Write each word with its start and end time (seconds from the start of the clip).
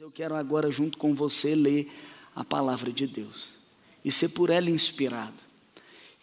Eu 0.00 0.10
quero 0.10 0.34
agora, 0.34 0.70
junto 0.70 0.96
com 0.96 1.12
você, 1.12 1.54
ler 1.54 1.92
a 2.34 2.42
palavra 2.42 2.90
de 2.90 3.06
Deus. 3.06 3.50
E 4.02 4.10
ser 4.10 4.30
por 4.30 4.48
ela 4.48 4.70
inspirado. 4.70 5.44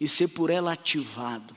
E 0.02 0.08
ser 0.08 0.30
por 0.30 0.50
ela 0.50 0.72
ativado, 0.72 1.56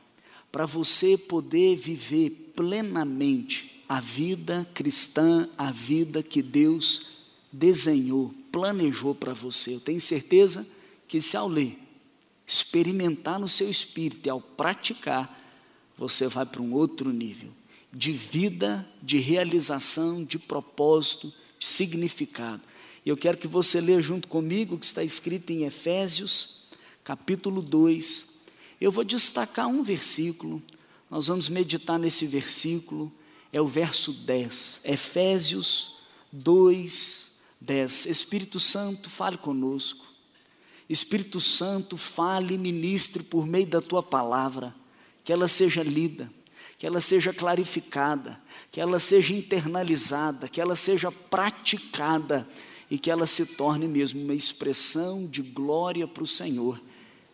para 0.52 0.66
você 0.66 1.16
poder 1.16 1.78
viver 1.78 2.52
plenamente 2.54 3.82
a 3.88 4.02
vida 4.02 4.68
cristã, 4.74 5.48
a 5.56 5.72
vida 5.72 6.22
que 6.22 6.42
Deus 6.42 7.06
desenhou, 7.50 8.34
planejou 8.52 9.14
para 9.14 9.32
você. 9.32 9.76
Eu 9.76 9.80
tenho 9.80 10.00
certeza 10.00 10.68
que 11.08 11.22
se 11.22 11.38
ao 11.38 11.48
ler, 11.48 11.78
experimentar 12.46 13.40
no 13.40 13.48
seu 13.48 13.70
espírito 13.70 14.26
e 14.26 14.30
ao 14.30 14.42
praticar, 14.42 15.40
você 15.96 16.28
vai 16.28 16.44
para 16.44 16.60
um 16.60 16.74
outro 16.74 17.14
nível 17.14 17.50
de 17.90 18.12
vida, 18.12 18.86
de 19.02 19.18
realização, 19.18 20.22
de 20.22 20.38
propósito, 20.38 21.32
de 21.60 21.66
significado. 21.66 22.62
E 23.04 23.10
eu 23.10 23.16
quero 23.16 23.36
que 23.36 23.46
você 23.46 23.80
leia 23.80 24.00
junto 24.00 24.26
comigo 24.26 24.74
o 24.74 24.78
que 24.78 24.86
está 24.86 25.04
escrito 25.04 25.50
em 25.50 25.64
Efésios, 25.64 26.70
capítulo 27.04 27.60
2. 27.60 28.40
Eu 28.80 28.90
vou 28.90 29.04
destacar 29.04 29.68
um 29.68 29.82
versículo, 29.82 30.62
nós 31.10 31.26
vamos 31.26 31.48
meditar 31.50 31.98
nesse 31.98 32.26
versículo, 32.26 33.12
é 33.52 33.60
o 33.60 33.68
verso 33.68 34.12
10. 34.12 34.80
Efésios 34.84 35.96
2, 36.32 37.32
10. 37.60 38.06
Espírito 38.06 38.58
Santo, 38.58 39.10
fale 39.10 39.36
conosco. 39.36 40.06
Espírito 40.88 41.40
Santo, 41.40 41.96
fale 41.96 42.56
ministre 42.56 43.22
por 43.22 43.46
meio 43.46 43.66
da 43.66 43.82
tua 43.82 44.02
palavra, 44.02 44.74
que 45.22 45.32
ela 45.32 45.46
seja 45.46 45.82
lida 45.82 46.32
que 46.80 46.86
ela 46.86 47.02
seja 47.02 47.30
clarificada, 47.30 48.40
que 48.72 48.80
ela 48.80 48.98
seja 48.98 49.34
internalizada, 49.34 50.48
que 50.48 50.62
ela 50.62 50.74
seja 50.74 51.12
praticada 51.12 52.48
e 52.90 52.98
que 52.98 53.10
ela 53.10 53.26
se 53.26 53.44
torne 53.54 53.86
mesmo 53.86 54.22
uma 54.22 54.32
expressão 54.32 55.26
de 55.26 55.42
glória 55.42 56.08
para 56.08 56.22
o 56.22 56.26
Senhor, 56.26 56.80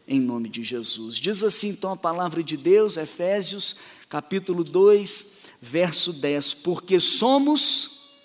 em 0.08 0.18
nome 0.18 0.48
de 0.48 0.64
Jesus. 0.64 1.14
Diz 1.14 1.44
assim 1.44 1.68
então 1.68 1.92
a 1.92 1.96
palavra 1.96 2.42
de 2.42 2.56
Deus, 2.56 2.96
Efésios 2.96 3.76
capítulo 4.08 4.64
2, 4.64 5.34
verso 5.62 6.12
10: 6.14 6.52
Porque 6.54 6.98
somos 6.98 8.16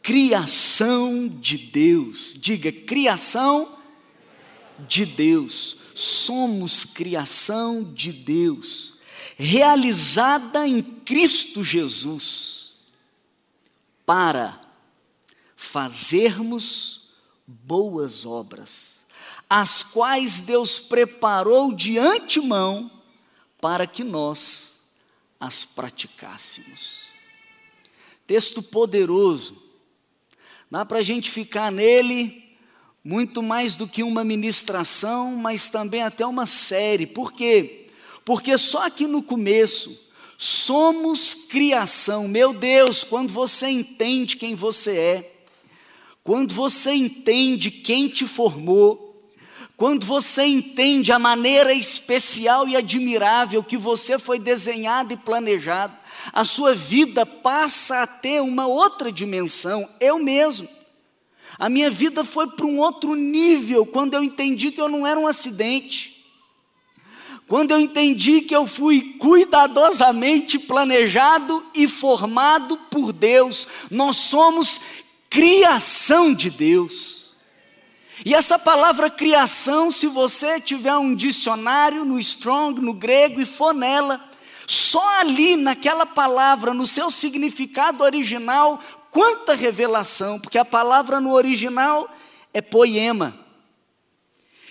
criação 0.00 1.26
de 1.26 1.58
Deus, 1.58 2.32
diga, 2.36 2.70
criação 2.70 3.76
de 4.88 5.04
Deus, 5.04 5.78
somos 5.96 6.84
criação 6.84 7.82
de 7.82 8.12
Deus 8.12 8.95
realizada 9.36 10.66
em 10.66 10.82
Cristo 10.82 11.64
Jesus, 11.64 12.76
para 14.04 14.60
fazermos 15.56 17.10
boas 17.46 18.24
obras, 18.24 19.00
as 19.48 19.82
quais 19.82 20.40
Deus 20.40 20.78
preparou 20.78 21.72
de 21.72 21.98
antemão 21.98 22.90
para 23.60 23.86
que 23.86 24.04
nós 24.04 24.76
as 25.38 25.64
praticássemos. 25.64 27.06
Texto 28.26 28.62
poderoso, 28.62 29.62
dá 30.70 30.84
para 30.84 30.98
a 30.98 31.02
gente 31.02 31.30
ficar 31.30 31.70
nele 31.70 32.44
muito 33.04 33.40
mais 33.40 33.76
do 33.76 33.86
que 33.86 34.02
uma 34.02 34.24
ministração, 34.24 35.36
mas 35.36 35.68
também 35.70 36.02
até 36.02 36.26
uma 36.26 36.44
série, 36.44 37.06
por 37.06 37.32
quê? 37.32 37.85
Porque 38.26 38.58
só 38.58 38.86
aqui 38.86 39.06
no 39.06 39.22
começo, 39.22 39.96
somos 40.36 41.32
criação. 41.32 42.26
Meu 42.26 42.52
Deus, 42.52 43.04
quando 43.04 43.32
você 43.32 43.68
entende 43.68 44.36
quem 44.36 44.56
você 44.56 44.98
é, 44.98 45.32
quando 46.24 46.52
você 46.52 46.90
entende 46.92 47.70
quem 47.70 48.08
te 48.08 48.26
formou, 48.26 49.30
quando 49.76 50.04
você 50.04 50.44
entende 50.44 51.12
a 51.12 51.20
maneira 51.20 51.72
especial 51.72 52.66
e 52.66 52.74
admirável 52.74 53.62
que 53.62 53.76
você 53.76 54.18
foi 54.18 54.40
desenhado 54.40 55.14
e 55.14 55.16
planejado, 55.16 55.96
a 56.32 56.44
sua 56.44 56.74
vida 56.74 57.24
passa 57.24 58.02
a 58.02 58.08
ter 58.08 58.42
uma 58.42 58.66
outra 58.66 59.12
dimensão. 59.12 59.88
Eu 60.00 60.18
mesmo. 60.18 60.68
A 61.56 61.68
minha 61.68 61.90
vida 61.90 62.24
foi 62.24 62.48
para 62.48 62.66
um 62.66 62.80
outro 62.80 63.14
nível 63.14 63.86
quando 63.86 64.14
eu 64.14 64.24
entendi 64.24 64.72
que 64.72 64.80
eu 64.80 64.88
não 64.88 65.06
era 65.06 65.20
um 65.20 65.28
acidente 65.28 66.15
quando 67.48 67.70
eu 67.70 67.80
entendi 67.80 68.40
que 68.40 68.54
eu 68.54 68.66
fui 68.66 69.14
cuidadosamente 69.18 70.58
planejado 70.58 71.64
e 71.74 71.86
formado 71.86 72.76
por 72.90 73.12
Deus, 73.12 73.68
nós 73.88 74.16
somos 74.16 74.80
criação 75.30 76.34
de 76.34 76.50
Deus. 76.50 77.36
E 78.24 78.34
essa 78.34 78.58
palavra 78.58 79.08
criação, 79.08 79.90
se 79.92 80.08
você 80.08 80.60
tiver 80.60 80.96
um 80.96 81.14
dicionário 81.14 82.04
no 82.04 82.18
Strong, 82.18 82.80
no 82.80 82.92
grego 82.92 83.40
e 83.40 83.46
for 83.46 83.72
nela, 83.72 84.20
só 84.66 85.20
ali 85.20 85.54
naquela 85.54 86.04
palavra, 86.04 86.74
no 86.74 86.86
seu 86.86 87.10
significado 87.10 88.02
original, 88.02 88.80
quanta 89.10 89.54
revelação, 89.54 90.40
porque 90.40 90.58
a 90.58 90.64
palavra 90.64 91.20
no 91.20 91.32
original 91.32 92.10
é 92.52 92.60
poema. 92.60 93.38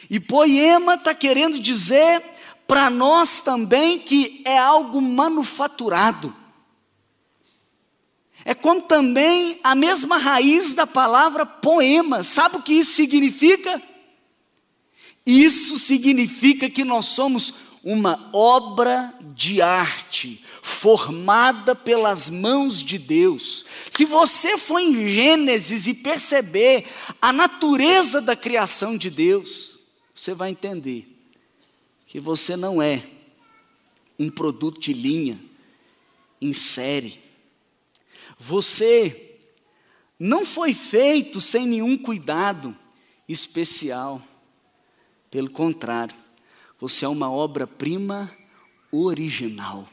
E 0.10 0.20
poema 0.20 0.96
está 0.96 1.14
querendo 1.14 1.58
dizer 1.58 2.35
para 2.68 2.90
nós 2.90 3.42
também 3.42 4.00
que 4.00 4.42
é 4.46 4.58
algo 4.58 5.02
manufaturado. 5.02 6.36
É 8.44 8.54
como 8.54 8.82
também 8.82 9.60
a 9.64 9.74
mesma 9.74 10.18
raiz 10.18 10.76
da 10.76 10.86
palavra 10.86 11.46
poema. 11.46 12.24
Sabe 12.24 12.58
o 12.58 12.62
que 12.62 12.74
isso 12.74 12.94
significa? 12.94 13.82
Isso 15.26 15.80
significa 15.80 16.70
que 16.70 16.84
nós 16.84 17.08
somos 17.08 17.66
uma 17.84 18.30
obra 18.32 19.14
de 19.36 19.62
arte 19.62 20.44
formada 20.62 21.76
pelas 21.76 22.30
mãos 22.30 22.84
de 22.84 22.98
Deus. 23.00 23.66
Se 23.90 24.06
você 24.06 24.58
for 24.58 24.80
em 24.80 25.08
Gênesis 25.08 25.88
e 25.88 25.94
perceber 25.94 26.86
a 27.22 27.34
natureza 27.34 28.22
da 28.22 28.36
criação 28.36 28.96
de 28.96 29.10
Deus, 29.10 29.80
você 30.14 30.34
vai 30.34 30.52
entender 30.52 31.15
que 32.16 32.20
você 32.22 32.56
não 32.56 32.82
é 32.82 33.06
um 34.18 34.30
produto 34.30 34.80
de 34.80 34.94
linha 34.94 35.38
em 36.40 36.54
série. 36.54 37.20
Você 38.40 39.38
não 40.18 40.46
foi 40.46 40.74
feito 40.74 41.42
sem 41.42 41.68
nenhum 41.68 41.98
cuidado 41.98 42.74
especial. 43.28 44.22
Pelo 45.30 45.50
contrário, 45.50 46.16
você 46.80 47.04
é 47.04 47.10
uma 47.10 47.30
obra-prima 47.30 48.34
original. 48.94 49.86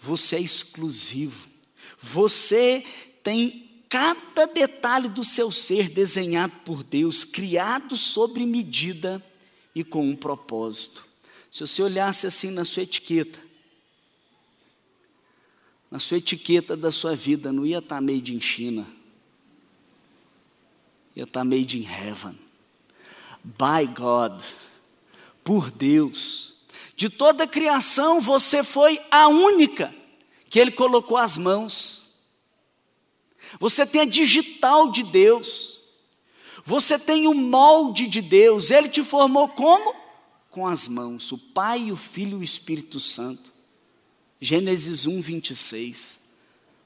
Você 0.00 0.36
é 0.36 0.40
exclusivo. 0.40 1.46
Você 2.00 2.82
tem 3.22 3.84
cada 3.86 4.46
detalhe 4.46 5.10
do 5.10 5.22
seu 5.22 5.52
ser 5.52 5.90
desenhado 5.90 6.54
por 6.64 6.82
Deus, 6.82 7.22
criado 7.22 7.98
sobre 7.98 8.46
medida 8.46 9.22
e 9.74 9.84
com 9.84 10.08
um 10.08 10.16
propósito. 10.16 11.09
Se 11.50 11.66
você 11.66 11.82
olhasse 11.82 12.26
assim 12.26 12.50
na 12.50 12.64
sua 12.64 12.84
etiqueta, 12.84 13.38
na 15.90 15.98
sua 15.98 16.18
etiqueta 16.18 16.76
da 16.76 16.92
sua 16.92 17.16
vida, 17.16 17.52
não 17.52 17.66
ia 17.66 17.78
estar 17.78 17.96
tá 17.96 18.00
made 18.00 18.34
in 18.34 18.40
China, 18.40 18.86
ia 21.16 21.24
estar 21.24 21.40
tá 21.40 21.44
made 21.44 21.78
in 21.78 21.84
heaven. 21.84 22.38
By 23.42 23.86
God, 23.92 24.40
por 25.42 25.70
Deus. 25.70 26.60
De 26.94 27.08
toda 27.08 27.44
a 27.44 27.48
criação, 27.48 28.20
você 28.20 28.62
foi 28.62 29.00
a 29.10 29.26
única 29.26 29.92
que 30.48 30.60
Ele 30.60 30.70
colocou 30.70 31.16
as 31.16 31.36
mãos. 31.36 32.14
Você 33.58 33.84
tem 33.84 34.02
a 34.02 34.06
digital 34.06 34.90
de 34.90 35.02
Deus. 35.02 35.80
Você 36.64 36.98
tem 36.98 37.26
o 37.26 37.34
molde 37.34 38.06
de 38.06 38.20
Deus. 38.20 38.70
Ele 38.70 38.88
te 38.88 39.02
formou 39.02 39.48
como? 39.48 39.99
Com 40.50 40.66
as 40.66 40.88
mãos, 40.88 41.30
o 41.32 41.38
Pai, 41.38 41.92
o 41.92 41.96
Filho 41.96 42.38
e 42.38 42.40
o 42.40 42.42
Espírito 42.42 42.98
Santo. 42.98 43.52
Gênesis 44.40 45.06
1, 45.06 45.20
26. 45.20 46.20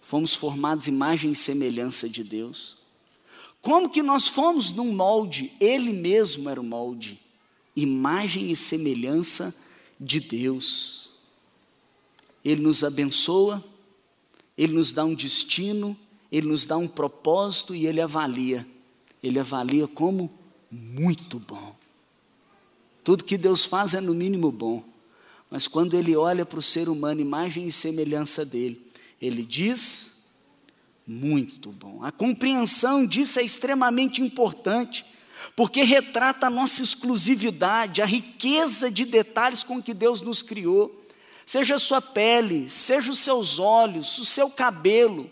Fomos 0.03 0.35
formados 0.35 0.87
imagem 0.87 1.33
e 1.33 1.37
semelhança 1.37 2.09
de 2.09 2.23
Deus. 2.23 2.79
Como 3.63 3.89
que 3.89 4.03
nós 4.03 4.29
fomos 4.29 4.71
num 4.73 4.93
molde? 4.95 5.53
Ele 5.59 5.93
mesmo 5.93 6.51
era 6.51 6.61
o 6.61 6.65
molde. 6.65 7.19
Imagem 7.75 8.51
e 8.51 8.57
semelhança 8.57 9.55
de 9.99 10.21
Deus. 10.21 11.13
Ele 12.45 12.61
nos 12.61 12.85
abençoa, 12.85 13.65
ele 14.59 14.75
nos 14.75 14.93
dá 14.93 15.05
um 15.05 15.15
destino, 15.15 15.97
ele 16.31 16.49
nos 16.49 16.67
dá 16.67 16.77
um 16.77 16.87
propósito 16.87 17.75
e 17.75 17.87
ele 17.87 18.03
avalia. 18.03 18.67
Ele 19.23 19.39
avalia 19.39 19.89
como 19.89 20.31
muito 20.71 21.39
bom. 21.39 21.75
Tudo 23.05 23.23
que 23.23 23.37
Deus 23.37 23.67
faz 23.67 23.93
é 23.93 24.01
no 24.01 24.15
mínimo 24.15 24.51
bom. 24.51 24.83
Mas 25.51 25.69
quando 25.69 25.95
ele 25.95 26.17
olha 26.17 26.47
para 26.47 26.59
o 26.59 26.63
ser 26.63 26.89
humano, 26.89 27.21
imagem 27.21 27.67
e 27.67 27.71
semelhança 27.71 28.45
dele, 28.45 28.91
ele 29.21 29.45
diz 29.45 30.13
Muito 31.07 31.71
bom. 31.71 32.03
A 32.03 32.11
compreensão 32.11 33.07
disso 33.07 33.39
é 33.39 33.43
extremamente 33.43 34.23
importante, 34.23 35.05
porque 35.55 35.83
retrata 35.83 36.47
a 36.47 36.51
nossa 36.51 36.83
exclusividade, 36.83 38.01
a 38.01 38.07
riqueza 38.07 38.91
de 38.91 39.05
detalhes 39.05 39.63
com 39.63 39.83
que 39.83 39.93
Deus 39.93 40.23
nos 40.23 40.41
criou. 40.41 41.05
Seja 41.45 41.75
a 41.75 41.79
sua 41.79 42.01
pele, 42.01 42.71
seja 42.71 43.13
os 43.13 43.19
seus 43.19 43.59
olhos, 43.59 44.17
o 44.17 44.25
seu 44.25 44.49
cabelo, 44.49 45.31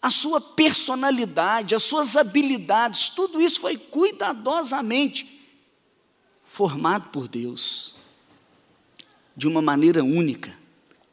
a 0.00 0.08
sua 0.08 0.40
personalidade, 0.40 1.74
as 1.74 1.82
suas 1.82 2.16
habilidades, 2.16 3.10
tudo 3.10 3.42
isso 3.42 3.60
foi 3.60 3.76
cuidadosamente 3.76 5.31
formado 6.52 7.08
por 7.08 7.28
Deus, 7.28 7.94
de 9.34 9.48
uma 9.48 9.62
maneira 9.62 10.04
única. 10.04 10.54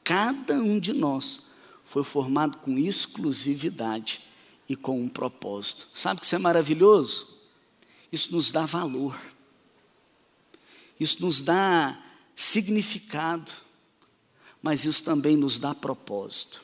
Cada 0.03 0.55
um 0.55 0.77
de 0.77 0.91
nós 0.91 1.51
foi 1.85 2.03
formado 2.03 2.57
com 2.57 2.77
exclusividade 2.77 4.19
e 4.67 4.75
com 4.75 4.99
um 4.99 5.07
propósito. 5.07 5.87
Sabe 5.93 6.19
que 6.19 6.25
isso 6.25 6.35
é 6.35 6.39
maravilhoso? 6.39 7.37
Isso 8.11 8.33
nos 8.35 8.51
dá 8.51 8.65
valor, 8.65 9.17
isso 10.99 11.21
nos 11.21 11.39
dá 11.39 11.97
significado, 12.35 13.53
mas 14.61 14.83
isso 14.83 15.05
também 15.05 15.37
nos 15.37 15.57
dá 15.57 15.73
propósito. 15.73 16.61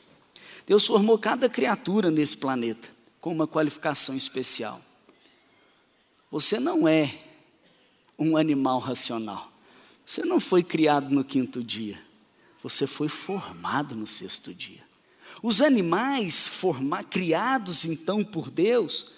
Deus 0.66 0.84
formou 0.84 1.18
cada 1.18 1.48
criatura 1.48 2.10
nesse 2.10 2.36
planeta 2.36 2.90
com 3.22 3.32
uma 3.32 3.46
qualificação 3.46 4.14
especial. 4.14 4.78
Você 6.30 6.60
não 6.60 6.86
é 6.86 7.25
um 8.18 8.36
animal 8.36 8.78
racional. 8.78 9.50
Você 10.04 10.24
não 10.24 10.38
foi 10.38 10.62
criado 10.62 11.10
no 11.10 11.24
quinto 11.24 11.62
dia. 11.62 12.00
Você 12.62 12.86
foi 12.86 13.08
formado 13.08 13.94
no 13.94 14.06
sexto 14.06 14.54
dia. 14.54 14.84
Os 15.42 15.60
animais 15.60 16.48
forma, 16.48 17.04
criados 17.04 17.84
então 17.84 18.24
por 18.24 18.50
Deus, 18.50 19.12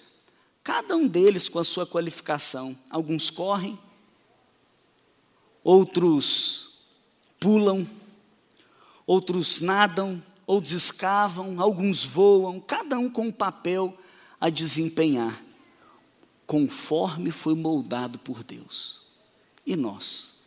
cada 0.63 0.95
um 0.95 1.07
deles 1.07 1.47
com 1.47 1.59
a 1.59 1.63
sua 1.63 1.85
qualificação. 1.85 2.77
Alguns 2.89 3.29
correm, 3.29 3.79
outros 5.63 6.69
pulam, 7.39 7.87
outros 9.07 9.61
nadam, 9.61 10.21
outros 10.45 10.73
escavam, 10.73 11.61
alguns 11.61 12.03
voam, 12.03 12.59
cada 12.59 12.99
um 12.99 13.09
com 13.09 13.27
um 13.27 13.31
papel 13.31 13.97
a 14.41 14.49
desempenhar, 14.49 15.41
conforme 16.49 17.29
foi 17.29 17.53
moldado 17.53 18.17
por 18.17 18.43
Deus. 18.43 19.03
E 19.63 19.75
nós? 19.75 20.37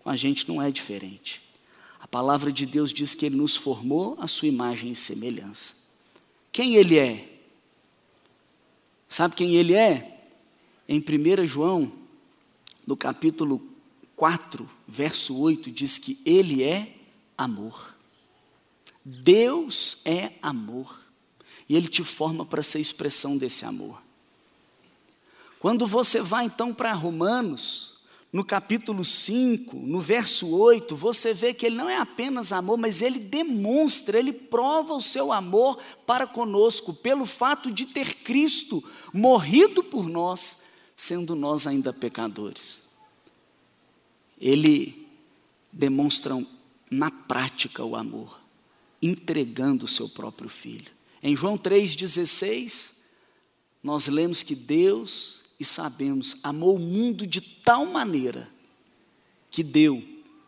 Com 0.00 0.10
a 0.10 0.16
gente 0.16 0.48
não 0.48 0.60
é 0.60 0.72
diferente. 0.72 1.40
A 2.00 2.08
palavra 2.08 2.50
de 2.50 2.66
Deus 2.66 2.92
diz 2.92 3.14
que 3.14 3.24
Ele 3.24 3.36
nos 3.36 3.54
formou 3.54 4.16
a 4.18 4.26
sua 4.26 4.48
imagem 4.48 4.90
e 4.90 4.96
semelhança. 4.96 5.76
Quem 6.50 6.74
Ele 6.74 6.98
é? 6.98 7.32
Sabe 9.08 9.36
quem 9.36 9.54
Ele 9.54 9.72
é? 9.72 10.26
Em 10.88 10.98
1 10.98 11.46
João, 11.46 11.92
no 12.84 12.96
capítulo 12.96 13.62
4, 14.16 14.68
verso 14.88 15.38
8, 15.38 15.70
diz 15.70 15.96
que 15.96 16.18
Ele 16.26 16.64
é 16.64 16.92
amor. 17.38 17.94
Deus 19.04 20.04
é 20.04 20.32
amor. 20.42 21.04
E 21.68 21.76
Ele 21.76 21.86
te 21.86 22.02
forma 22.02 22.44
para 22.44 22.64
ser 22.64 22.80
expressão 22.80 23.36
desse 23.36 23.64
amor. 23.64 24.03
Quando 25.64 25.86
você 25.86 26.20
vai 26.20 26.44
então 26.44 26.74
para 26.74 26.92
Romanos, 26.92 27.94
no 28.30 28.44
capítulo 28.44 29.02
5, 29.02 29.74
no 29.74 29.98
verso 29.98 30.54
8, 30.54 30.94
você 30.94 31.32
vê 31.32 31.54
que 31.54 31.64
ele 31.64 31.76
não 31.76 31.88
é 31.88 31.96
apenas 31.96 32.52
amor, 32.52 32.76
mas 32.76 33.00
ele 33.00 33.18
demonstra, 33.18 34.18
ele 34.18 34.30
prova 34.30 34.92
o 34.92 35.00
seu 35.00 35.32
amor 35.32 35.78
para 36.04 36.26
conosco, 36.26 36.92
pelo 36.92 37.24
fato 37.24 37.70
de 37.70 37.86
ter 37.86 38.16
Cristo 38.16 38.84
morrido 39.10 39.82
por 39.82 40.06
nós, 40.06 40.58
sendo 40.94 41.34
nós 41.34 41.66
ainda 41.66 41.94
pecadores. 41.94 42.82
Ele 44.38 45.08
demonstra 45.72 46.46
na 46.90 47.10
prática 47.10 47.82
o 47.82 47.96
amor 47.96 48.38
entregando 49.00 49.86
o 49.86 49.88
seu 49.88 50.10
próprio 50.10 50.50
filho. 50.50 50.92
Em 51.22 51.34
João 51.34 51.56
3,16, 51.56 52.96
nós 53.82 54.08
lemos 54.08 54.42
que 54.42 54.54
Deus, 54.54 55.43
e 55.64 55.66
sabemos, 55.66 56.36
amou 56.42 56.76
o 56.76 56.78
mundo 56.78 57.26
de 57.26 57.40
tal 57.40 57.86
maneira 57.86 58.46
que 59.50 59.62
deu 59.62 60.04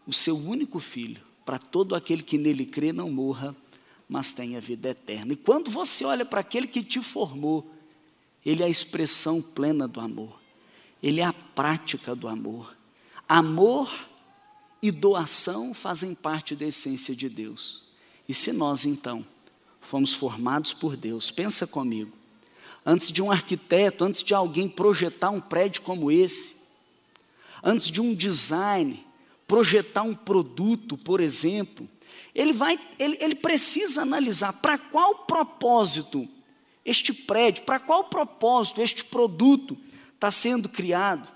o 0.06 0.12
seu 0.12 0.36
único 0.36 0.78
filho 0.78 1.22
para 1.42 1.58
todo 1.58 1.94
aquele 1.94 2.22
que 2.22 2.36
nele 2.36 2.66
crê 2.66 2.92
não 2.92 3.10
morra, 3.10 3.56
mas 4.06 4.34
tenha 4.34 4.60
vida 4.60 4.90
eterna. 4.90 5.32
E 5.32 5.36
quando 5.36 5.70
você 5.70 6.04
olha 6.04 6.24
para 6.24 6.40
aquele 6.40 6.66
que 6.66 6.82
te 6.82 7.00
formou, 7.00 7.66
ele 8.44 8.62
é 8.62 8.66
a 8.66 8.68
expressão 8.68 9.40
plena 9.40 9.88
do 9.88 10.00
amor, 10.00 10.38
ele 11.02 11.22
é 11.22 11.24
a 11.24 11.32
prática 11.32 12.14
do 12.14 12.28
amor. 12.28 12.76
Amor 13.26 13.90
e 14.82 14.90
doação 14.90 15.72
fazem 15.72 16.14
parte 16.14 16.54
da 16.54 16.66
essência 16.66 17.16
de 17.16 17.30
Deus. 17.30 17.84
E 18.28 18.34
se 18.34 18.52
nós 18.52 18.84
então 18.84 19.26
fomos 19.80 20.12
formados 20.12 20.74
por 20.74 20.94
Deus, 20.94 21.30
pensa 21.30 21.66
comigo, 21.66 22.12
antes 22.86 23.10
de 23.10 23.20
um 23.20 23.32
arquiteto, 23.32 24.04
antes 24.04 24.22
de 24.22 24.32
alguém 24.32 24.68
projetar 24.68 25.30
um 25.30 25.40
prédio 25.40 25.82
como 25.82 26.08
esse, 26.08 26.54
antes 27.60 27.90
de 27.90 28.00
um 28.00 28.14
design, 28.14 29.04
projetar 29.48 30.02
um 30.02 30.14
produto, 30.14 30.96
por 30.96 31.20
exemplo, 31.20 31.88
ele 32.32 32.52
vai, 32.52 32.78
ele, 32.96 33.18
ele 33.20 33.34
precisa 33.34 34.02
analisar 34.02 34.52
para 34.52 34.78
qual 34.78 35.26
propósito 35.26 36.28
este 36.84 37.12
prédio, 37.12 37.64
para 37.64 37.80
qual 37.80 38.04
propósito 38.04 38.80
este 38.80 39.04
produto 39.04 39.76
está 40.14 40.30
sendo 40.30 40.68
criado, 40.68 41.28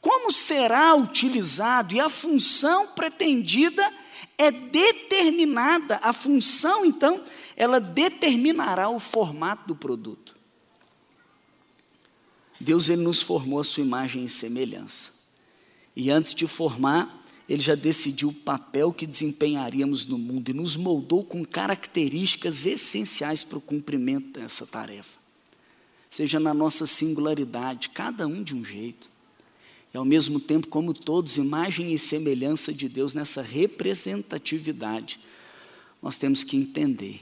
como 0.00 0.30
será 0.30 0.94
utilizado 0.94 1.92
e 1.94 2.00
a 2.00 2.08
função 2.08 2.88
pretendida 2.88 3.92
é 4.38 4.50
determinada, 4.50 5.98
a 6.02 6.12
função, 6.12 6.84
então, 6.84 7.20
ela 7.56 7.80
determinará 7.80 8.88
o 8.88 9.00
formato 9.00 9.66
do 9.68 9.76
produto. 9.76 10.33
Deus 12.60 12.88
ele 12.88 13.02
nos 13.02 13.22
formou 13.22 13.60
a 13.60 13.64
sua 13.64 13.84
imagem 13.84 14.24
e 14.24 14.28
semelhança. 14.28 15.12
E 15.94 16.10
antes 16.10 16.34
de 16.34 16.46
formar, 16.46 17.24
ele 17.48 17.60
já 17.60 17.74
decidiu 17.74 18.28
o 18.28 18.34
papel 18.34 18.92
que 18.92 19.06
desempenharíamos 19.06 20.06
no 20.06 20.18
mundo 20.18 20.48
e 20.48 20.54
nos 20.54 20.76
moldou 20.76 21.24
com 21.24 21.44
características 21.44 22.64
essenciais 22.64 23.44
para 23.44 23.58
o 23.58 23.60
cumprimento 23.60 24.38
dessa 24.38 24.66
tarefa. 24.66 25.18
Seja 26.10 26.38
na 26.38 26.54
nossa 26.54 26.86
singularidade, 26.86 27.90
cada 27.90 28.26
um 28.26 28.42
de 28.42 28.54
um 28.54 28.64
jeito 28.64 29.14
e 29.94 29.96
ao 29.96 30.04
mesmo 30.04 30.40
tempo, 30.40 30.66
como 30.66 30.92
todos, 30.92 31.36
imagem 31.36 31.92
e 31.92 31.98
semelhança 31.98 32.74
de 32.74 32.88
Deus 32.88 33.14
nessa 33.14 33.40
representatividade, 33.40 35.20
nós 36.02 36.18
temos 36.18 36.42
que 36.42 36.56
entender 36.56 37.20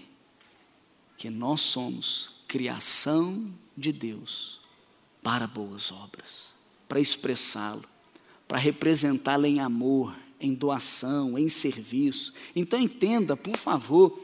que 1.18 1.28
nós 1.28 1.60
somos 1.60 2.30
criação 2.48 3.52
de 3.76 3.92
Deus 3.92 4.61
para 5.22 5.46
boas 5.46 5.92
obras, 5.92 6.52
para 6.88 7.00
expressá-lo, 7.00 7.84
para 8.48 8.58
representá-lo 8.58 9.46
em 9.46 9.60
amor, 9.60 10.14
em 10.40 10.52
doação, 10.52 11.38
em 11.38 11.48
serviço. 11.48 12.34
Então 12.54 12.78
entenda, 12.78 13.36
por 13.36 13.56
favor, 13.56 14.18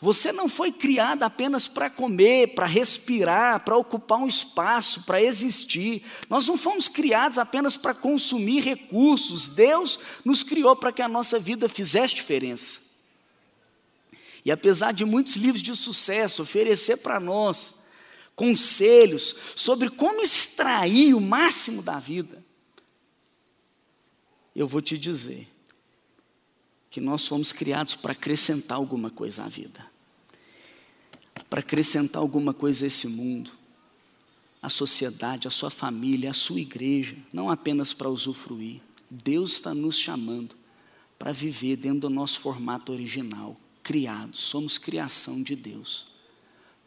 você 0.00 0.32
não 0.32 0.48
foi 0.48 0.70
criado 0.70 1.22
apenas 1.22 1.66
para 1.66 1.88
comer, 1.88 2.54
para 2.54 2.66
respirar, 2.66 3.64
para 3.64 3.76
ocupar 3.76 4.18
um 4.18 4.28
espaço, 4.28 5.04
para 5.04 5.22
existir. 5.22 6.04
Nós 6.28 6.46
não 6.46 6.58
fomos 6.58 6.88
criados 6.88 7.38
apenas 7.38 7.76
para 7.76 7.94
consumir 7.94 8.60
recursos. 8.60 9.48
Deus 9.48 9.98
nos 10.24 10.42
criou 10.42 10.76
para 10.76 10.92
que 10.92 11.02
a 11.02 11.08
nossa 11.08 11.38
vida 11.38 11.68
fizesse 11.68 12.14
diferença. 12.14 12.80
E 14.44 14.50
apesar 14.52 14.92
de 14.92 15.04
muitos 15.04 15.36
livros 15.36 15.62
de 15.62 15.74
sucesso 15.74 16.42
oferecer 16.42 16.98
para 16.98 17.18
nós 17.18 17.83
conselhos 18.34 19.34
sobre 19.54 19.90
como 19.90 20.22
extrair 20.22 21.14
o 21.14 21.20
máximo 21.20 21.82
da 21.82 21.98
vida, 22.00 22.44
eu 24.54 24.68
vou 24.68 24.80
te 24.80 24.96
dizer 24.98 25.48
que 26.90 27.00
nós 27.00 27.26
fomos 27.26 27.52
criados 27.52 27.94
para 27.94 28.12
acrescentar 28.12 28.76
alguma 28.76 29.10
coisa 29.10 29.44
à 29.44 29.48
vida 29.48 29.94
para 31.54 31.60
acrescentar 31.60 32.20
alguma 32.20 32.52
coisa 32.52 32.84
a 32.84 32.88
esse 32.88 33.06
mundo, 33.06 33.50
a 34.60 34.68
sociedade, 34.68 35.46
a 35.46 35.50
sua 35.52 35.70
família, 35.70 36.30
a 36.30 36.34
sua 36.34 36.58
igreja, 36.58 37.16
não 37.32 37.48
apenas 37.48 37.92
para 37.92 38.08
usufruir. 38.08 38.80
Deus 39.08 39.52
está 39.52 39.72
nos 39.72 39.96
chamando 39.96 40.56
para 41.16 41.30
viver 41.30 41.76
dentro 41.76 42.00
do 42.00 42.10
nosso 42.10 42.40
formato 42.40 42.90
original, 42.90 43.56
criados, 43.84 44.40
somos 44.40 44.78
criação 44.78 45.44
de 45.44 45.54
Deus, 45.54 46.06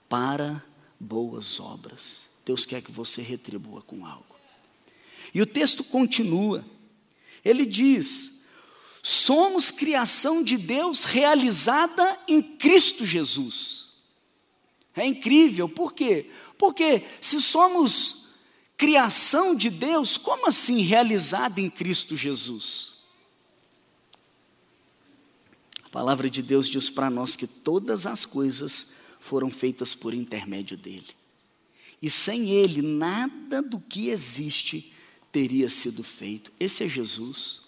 para 0.10 0.62
boas 1.00 1.60
obras. 1.60 2.27
Deus 2.46 2.66
quer 2.66 2.82
que 2.82 2.92
você 2.92 3.22
retribua 3.22 3.82
com 3.82 4.06
algo. 4.06 4.36
E 5.34 5.42
o 5.42 5.46
texto 5.46 5.84
continua, 5.84 6.66
ele 7.44 7.66
diz: 7.66 8.44
somos 9.04 9.72
criação 9.72 10.44
de 10.44 10.58
Deus 10.58 11.04
realizada 11.04 12.20
em 12.27 12.42
Cristo 12.42 13.06
Jesus 13.06 13.88
É 14.96 15.06
incrível, 15.06 15.70
por 15.70 15.94
quê? 15.94 16.30
Porque 16.58 17.06
se 17.22 17.39
somos 17.39 18.27
criação 18.75 19.56
de 19.56 19.70
Deus, 19.70 20.18
como 20.18 20.48
assim 20.48 20.82
realizada 20.82 21.62
em 21.62 21.70
Cristo 21.70 22.18
Jesus? 22.18 22.98
A 25.84 25.89
palavra 25.89 26.30
de 26.30 26.42
Deus 26.42 26.68
diz 26.68 26.89
para 26.89 27.10
nós 27.10 27.36
que 27.36 27.48
todas 27.48 28.06
as 28.06 28.25
coisas 28.25 28.97
foram 29.27 29.51
feitas 29.51 29.93
por 29.93 30.13
intermédio 30.13 30.77
dele. 30.77 31.07
E 32.01 32.10
sem 32.10 32.50
ele, 32.50 32.81
nada 32.81 33.62
do 33.62 33.79
que 33.79 34.10
existe 34.10 34.93
teria 35.31 35.69
sido 35.69 36.03
feito. 36.03 36.51
Esse 36.57 36.86
é 36.86 36.88
Jesus. 36.88 37.63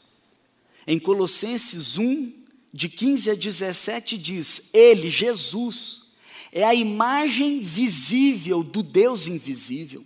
Em 0.88 0.98
Colossenses 0.98 1.98
1, 1.98 2.34
de 2.74 2.88
15 2.88 3.32
a 3.32 3.36
17, 3.36 4.18
diz: 4.18 4.70
Ele, 4.74 5.10
Jesus, 5.10 6.14
é 6.52 6.64
a 6.64 6.74
imagem 6.74 7.60
visível 7.60 8.64
do 8.64 8.82
Deus 8.82 9.28
invisível, 9.28 10.06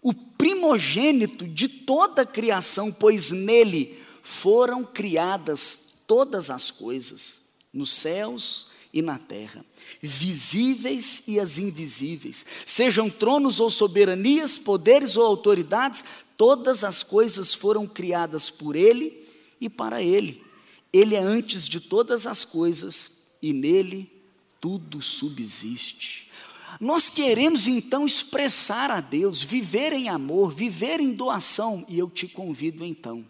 o 0.00 0.14
primogênito 0.14 1.46
de 1.46 1.68
toda 1.68 2.22
a 2.22 2.26
criação, 2.26 2.90
pois 2.90 3.30
nele 3.30 3.98
foram 4.22 4.82
criadas 4.82 5.96
todas 6.06 6.48
as 6.48 6.70
coisas, 6.70 7.50
nos 7.72 7.90
céus 7.90 8.75
e 8.96 9.02
na 9.02 9.18
terra, 9.18 9.62
visíveis 10.00 11.24
e 11.26 11.38
as 11.38 11.58
invisíveis, 11.58 12.46
sejam 12.64 13.10
tronos 13.10 13.60
ou 13.60 13.70
soberanias, 13.70 14.56
poderes 14.56 15.18
ou 15.18 15.26
autoridades, 15.26 16.02
todas 16.34 16.82
as 16.82 17.02
coisas 17.02 17.52
foram 17.52 17.86
criadas 17.86 18.48
por 18.48 18.74
Ele 18.74 19.12
e 19.60 19.68
para 19.68 20.00
Ele. 20.00 20.42
Ele 20.90 21.14
é 21.14 21.18
antes 21.18 21.68
de 21.68 21.78
todas 21.78 22.26
as 22.26 22.42
coisas 22.42 23.24
e 23.42 23.52
nele 23.52 24.10
tudo 24.62 25.02
subsiste. 25.02 26.30
Nós 26.80 27.10
queremos 27.10 27.68
então 27.68 28.06
expressar 28.06 28.90
a 28.90 29.02
Deus, 29.02 29.42
viver 29.42 29.92
em 29.92 30.08
amor, 30.08 30.54
viver 30.54 31.00
em 31.00 31.12
doação, 31.12 31.84
e 31.86 31.98
eu 31.98 32.08
te 32.08 32.26
convido 32.28 32.82
então, 32.82 33.26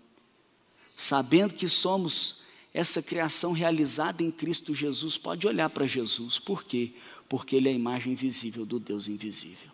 sabendo 0.96 1.54
que 1.54 1.68
somos 1.68 2.45
essa 2.76 3.02
criação 3.02 3.52
realizada 3.52 4.22
em 4.22 4.30
Cristo 4.30 4.74
Jesus, 4.74 5.16
pode 5.16 5.46
olhar 5.46 5.70
para 5.70 5.86
Jesus, 5.86 6.38
por 6.38 6.62
quê? 6.62 6.92
Porque 7.26 7.56
Ele 7.56 7.70
é 7.70 7.72
a 7.72 7.74
imagem 7.74 8.14
visível 8.14 8.66
do 8.66 8.78
Deus 8.78 9.08
invisível. 9.08 9.70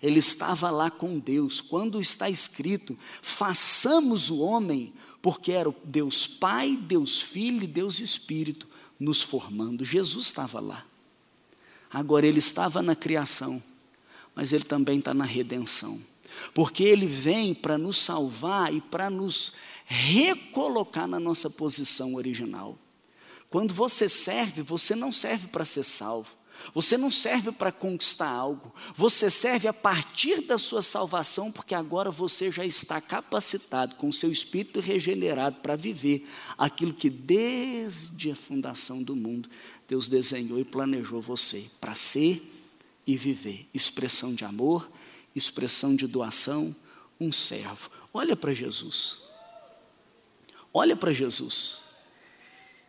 Ele 0.00 0.20
estava 0.20 0.70
lá 0.70 0.92
com 0.92 1.18
Deus, 1.18 1.60
quando 1.60 2.00
está 2.00 2.30
escrito: 2.30 2.96
façamos 3.20 4.30
o 4.30 4.42
homem, 4.42 4.92
porque 5.20 5.50
era 5.50 5.74
Deus 5.82 6.24
Pai, 6.24 6.76
Deus 6.76 7.20
Filho 7.20 7.64
e 7.64 7.66
Deus 7.66 7.98
Espírito 7.98 8.68
nos 8.96 9.20
formando. 9.20 9.84
Jesus 9.84 10.26
estava 10.26 10.60
lá. 10.60 10.86
Agora, 11.92 12.28
Ele 12.28 12.38
estava 12.38 12.80
na 12.80 12.94
criação, 12.94 13.60
mas 14.36 14.52
Ele 14.52 14.62
também 14.62 15.00
está 15.00 15.12
na 15.12 15.24
redenção, 15.24 16.00
porque 16.54 16.84
Ele 16.84 17.06
vem 17.06 17.54
para 17.54 17.76
nos 17.76 17.96
salvar 17.96 18.72
e 18.72 18.80
para 18.80 19.10
nos 19.10 19.54
recolocar 19.90 21.08
na 21.08 21.18
nossa 21.18 21.50
posição 21.50 22.14
original. 22.14 22.78
Quando 23.50 23.74
você 23.74 24.08
serve, 24.08 24.62
você 24.62 24.94
não 24.94 25.10
serve 25.10 25.48
para 25.48 25.64
ser 25.64 25.82
salvo. 25.82 26.38
Você 26.74 26.96
não 26.96 27.10
serve 27.10 27.50
para 27.50 27.72
conquistar 27.72 28.28
algo, 28.28 28.72
você 28.94 29.30
serve 29.30 29.66
a 29.66 29.72
partir 29.72 30.42
da 30.42 30.58
sua 30.58 30.82
salvação, 30.82 31.50
porque 31.50 31.74
agora 31.74 32.10
você 32.10 32.52
já 32.52 32.66
está 32.66 33.00
capacitado, 33.00 33.96
com 33.96 34.10
o 34.10 34.12
seu 34.12 34.30
espírito 34.30 34.78
regenerado, 34.78 35.56
para 35.62 35.74
viver 35.74 36.28
aquilo 36.58 36.92
que 36.92 37.08
desde 37.08 38.30
a 38.30 38.36
fundação 38.36 39.02
do 39.02 39.16
mundo 39.16 39.48
Deus 39.88 40.10
desenhou 40.10 40.60
e 40.60 40.64
planejou 40.64 41.22
você 41.22 41.64
para 41.80 41.94
ser 41.94 42.42
e 43.06 43.16
viver. 43.16 43.66
Expressão 43.72 44.34
de 44.34 44.44
amor, 44.44 44.86
expressão 45.34 45.96
de 45.96 46.06
doação, 46.06 46.76
um 47.18 47.32
servo. 47.32 47.90
Olha 48.12 48.36
para 48.36 48.52
Jesus. 48.52 49.29
Olha 50.72 50.96
para 50.96 51.12
Jesus. 51.12 51.80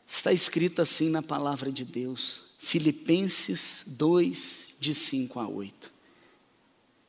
Está 0.07 0.31
escrito 0.31 0.81
assim 0.81 1.09
na 1.09 1.21
palavra 1.21 1.71
de 1.71 1.85
Deus, 1.85 2.55
Filipenses 2.59 3.83
2, 3.87 4.75
de 4.79 4.93
5 4.93 5.39
a 5.39 5.47
8. 5.47 5.91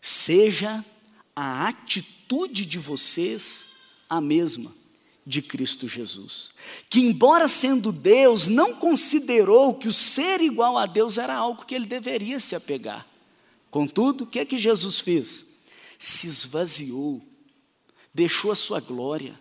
Seja 0.01 0.85
a 1.35 1.69
atitude 1.69 2.65
de 2.65 2.79
vocês 2.79 3.67
a 4.09 4.21
mesma 4.21 4.73
de 5.25 5.41
Cristo 5.41 5.87
Jesus, 5.87 6.51
que, 6.91 7.01
embora 7.01 7.47
sendo 7.47 7.93
Deus, 7.93 8.49
não 8.49 8.75
considerou 8.75 9.75
que 9.75 9.89
o 9.89 9.93
ser 9.93 10.41
igual 10.41 10.77
a 10.77 10.87
Deus 10.87 11.19
era 11.19 11.35
algo 11.35 11.65
que 11.65 11.75
ele 11.75 11.87
deveria 11.87 12.41
se 12.41 12.55
apegar. 12.55 13.07
Contudo, 13.71 14.25
o 14.25 14.27
que 14.27 14.41
é 14.41 14.45
que 14.45 14.59
Jesus 14.59 15.01
fez? 15.01 15.47
Se 15.99 16.27
esvaziou, 16.27 17.23
deixou 18.13 18.51
a 18.51 18.57
sua 18.57 18.81
glória, 18.81 19.39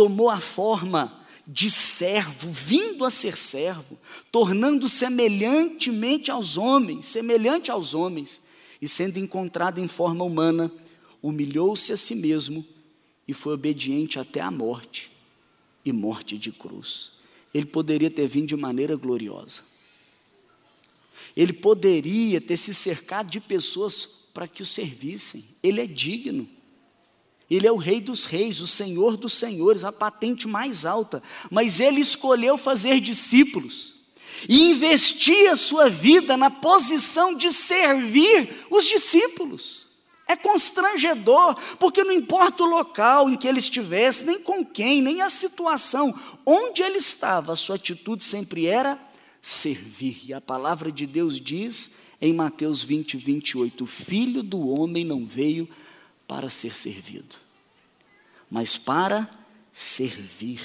tomou 0.00 0.30
a 0.30 0.40
forma 0.40 1.22
de 1.46 1.70
servo, 1.70 2.50
vindo 2.50 3.04
a 3.04 3.10
ser 3.10 3.36
servo, 3.36 3.98
tornando 4.32 4.88
semelhantemente 4.88 6.30
aos 6.30 6.56
homens, 6.56 7.04
semelhante 7.04 7.70
aos 7.70 7.92
homens, 7.92 8.44
e 8.80 8.88
sendo 8.88 9.18
encontrado 9.18 9.78
em 9.78 9.86
forma 9.86 10.24
humana, 10.24 10.72
humilhou-se 11.22 11.92
a 11.92 11.98
si 11.98 12.14
mesmo 12.14 12.66
e 13.28 13.34
foi 13.34 13.52
obediente 13.52 14.18
até 14.18 14.40
a 14.40 14.50
morte 14.50 15.10
e 15.84 15.92
morte 15.92 16.38
de 16.38 16.50
cruz. 16.50 17.18
Ele 17.52 17.66
poderia 17.66 18.10
ter 18.10 18.26
vindo 18.26 18.46
de 18.46 18.56
maneira 18.56 18.96
gloriosa. 18.96 19.60
Ele 21.36 21.52
poderia 21.52 22.40
ter 22.40 22.56
se 22.56 22.72
cercado 22.72 23.30
de 23.30 23.38
pessoas 23.38 24.06
para 24.32 24.48
que 24.48 24.62
o 24.62 24.66
servissem. 24.66 25.44
Ele 25.62 25.82
é 25.82 25.86
digno. 25.86 26.48
Ele 27.50 27.66
é 27.66 27.72
o 27.72 27.76
Rei 27.76 28.00
dos 28.00 28.24
Reis, 28.26 28.60
o 28.60 28.66
Senhor 28.66 29.16
dos 29.16 29.32
Senhores, 29.32 29.84
a 29.84 29.90
patente 29.90 30.46
mais 30.46 30.84
alta. 30.84 31.20
Mas 31.50 31.80
ele 31.80 32.00
escolheu 32.00 32.56
fazer 32.56 33.00
discípulos 33.00 33.94
e 34.48 34.70
investir 34.70 35.50
a 35.50 35.56
sua 35.56 35.90
vida 35.90 36.36
na 36.36 36.50
posição 36.50 37.34
de 37.34 37.50
servir 37.50 38.66
os 38.70 38.86
discípulos. 38.86 39.88
É 40.28 40.36
constrangedor, 40.36 41.56
porque 41.80 42.04
não 42.04 42.12
importa 42.12 42.62
o 42.62 42.70
local 42.70 43.28
em 43.28 43.34
que 43.34 43.48
ele 43.48 43.58
estivesse, 43.58 44.24
nem 44.24 44.40
com 44.40 44.64
quem, 44.64 45.02
nem 45.02 45.20
a 45.20 45.28
situação, 45.28 46.16
onde 46.46 46.82
ele 46.82 46.98
estava, 46.98 47.52
a 47.52 47.56
sua 47.56 47.74
atitude 47.74 48.22
sempre 48.22 48.66
era 48.66 48.96
servir. 49.42 50.20
E 50.26 50.32
a 50.32 50.40
palavra 50.40 50.92
de 50.92 51.04
Deus 51.04 51.40
diz 51.40 51.96
em 52.20 52.32
Mateus 52.32 52.80
20, 52.80 53.16
28: 53.16 53.82
O 53.82 53.86
filho 53.88 54.40
do 54.40 54.68
homem 54.68 55.04
não 55.04 55.26
veio 55.26 55.68
para 56.30 56.48
ser 56.48 56.76
servido, 56.76 57.34
mas 58.48 58.76
para 58.76 59.28
servir 59.72 60.62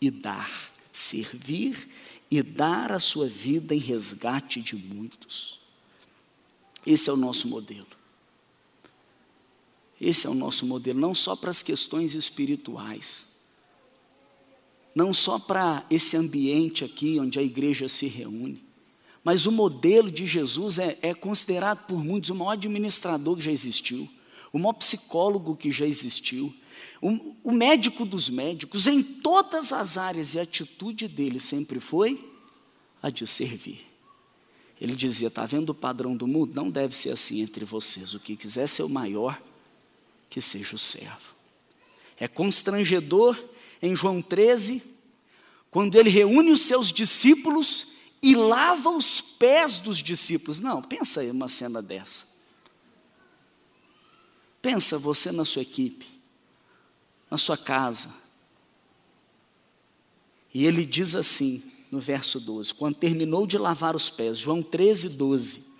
e 0.00 0.08
dar. 0.08 0.70
Servir 0.92 1.88
e 2.30 2.40
dar 2.40 2.92
a 2.92 3.00
sua 3.00 3.26
vida 3.26 3.74
em 3.74 3.78
resgate 3.78 4.60
de 4.60 4.76
muitos. 4.76 5.58
Esse 6.86 7.10
é 7.10 7.12
o 7.12 7.16
nosso 7.16 7.48
modelo. 7.48 7.88
Esse 10.00 10.28
é 10.28 10.30
o 10.30 10.34
nosso 10.34 10.64
modelo, 10.64 11.00
não 11.00 11.12
só 11.12 11.34
para 11.34 11.50
as 11.50 11.60
questões 11.60 12.14
espirituais, 12.14 13.30
não 14.94 15.12
só 15.12 15.40
para 15.40 15.84
esse 15.90 16.16
ambiente 16.16 16.84
aqui 16.84 17.18
onde 17.18 17.36
a 17.36 17.42
igreja 17.42 17.88
se 17.88 18.06
reúne, 18.06 18.62
mas 19.24 19.44
o 19.44 19.50
modelo 19.50 20.08
de 20.08 20.24
Jesus 20.24 20.78
é, 20.78 20.96
é 21.02 21.12
considerado 21.12 21.84
por 21.88 21.98
muitos 22.04 22.30
o 22.30 22.34
maior 22.36 22.52
administrador 22.52 23.36
que 23.36 23.42
já 23.42 23.50
existiu 23.50 24.08
o 24.52 24.58
maior 24.58 24.72
psicólogo 24.74 25.56
que 25.56 25.70
já 25.70 25.86
existiu, 25.86 26.54
o, 27.00 27.36
o 27.44 27.52
médico 27.52 28.04
dos 28.04 28.28
médicos, 28.28 28.86
em 28.86 29.02
todas 29.02 29.72
as 29.72 29.96
áreas, 29.96 30.34
e 30.34 30.38
a 30.38 30.42
atitude 30.42 31.08
dele 31.08 31.40
sempre 31.40 31.80
foi 31.80 32.28
a 33.02 33.08
de 33.08 33.26
servir. 33.26 33.86
Ele 34.80 34.96
dizia: 34.96 35.28
está 35.28 35.44
vendo 35.44 35.70
o 35.70 35.74
padrão 35.74 36.16
do 36.16 36.26
mundo? 36.26 36.54
Não 36.54 36.70
deve 36.70 36.94
ser 36.94 37.10
assim 37.10 37.40
entre 37.40 37.64
vocês. 37.64 38.14
O 38.14 38.20
que 38.20 38.36
quiser 38.36 38.66
ser 38.66 38.82
o 38.82 38.88
maior, 38.88 39.40
que 40.28 40.40
seja 40.40 40.74
o 40.74 40.78
servo. 40.78 41.34
É 42.18 42.26
constrangedor 42.28 43.38
em 43.82 43.94
João 43.96 44.20
13, 44.20 44.82
quando 45.70 45.96
ele 45.96 46.10
reúne 46.10 46.50
os 46.50 46.62
seus 46.62 46.92
discípulos 46.92 47.94
e 48.22 48.34
lava 48.34 48.90
os 48.90 49.20
pés 49.20 49.78
dos 49.78 49.98
discípulos. 49.98 50.60
Não, 50.60 50.82
pensa 50.82 51.20
aí 51.20 51.30
uma 51.30 51.48
cena 51.48 51.80
dessa. 51.80 52.29
Pensa 54.62 54.98
você 54.98 55.32
na 55.32 55.44
sua 55.44 55.62
equipe, 55.62 56.06
na 57.30 57.38
sua 57.38 57.56
casa. 57.56 58.14
E 60.52 60.66
ele 60.66 60.84
diz 60.84 61.14
assim, 61.14 61.62
no 61.90 61.98
verso 61.98 62.40
12: 62.40 62.74
quando 62.74 62.94
terminou 62.96 63.46
de 63.46 63.58
lavar 63.58 63.96
os 63.96 64.08
pés, 64.08 64.38
João 64.38 64.62
13, 64.62 65.10
12. 65.10 65.70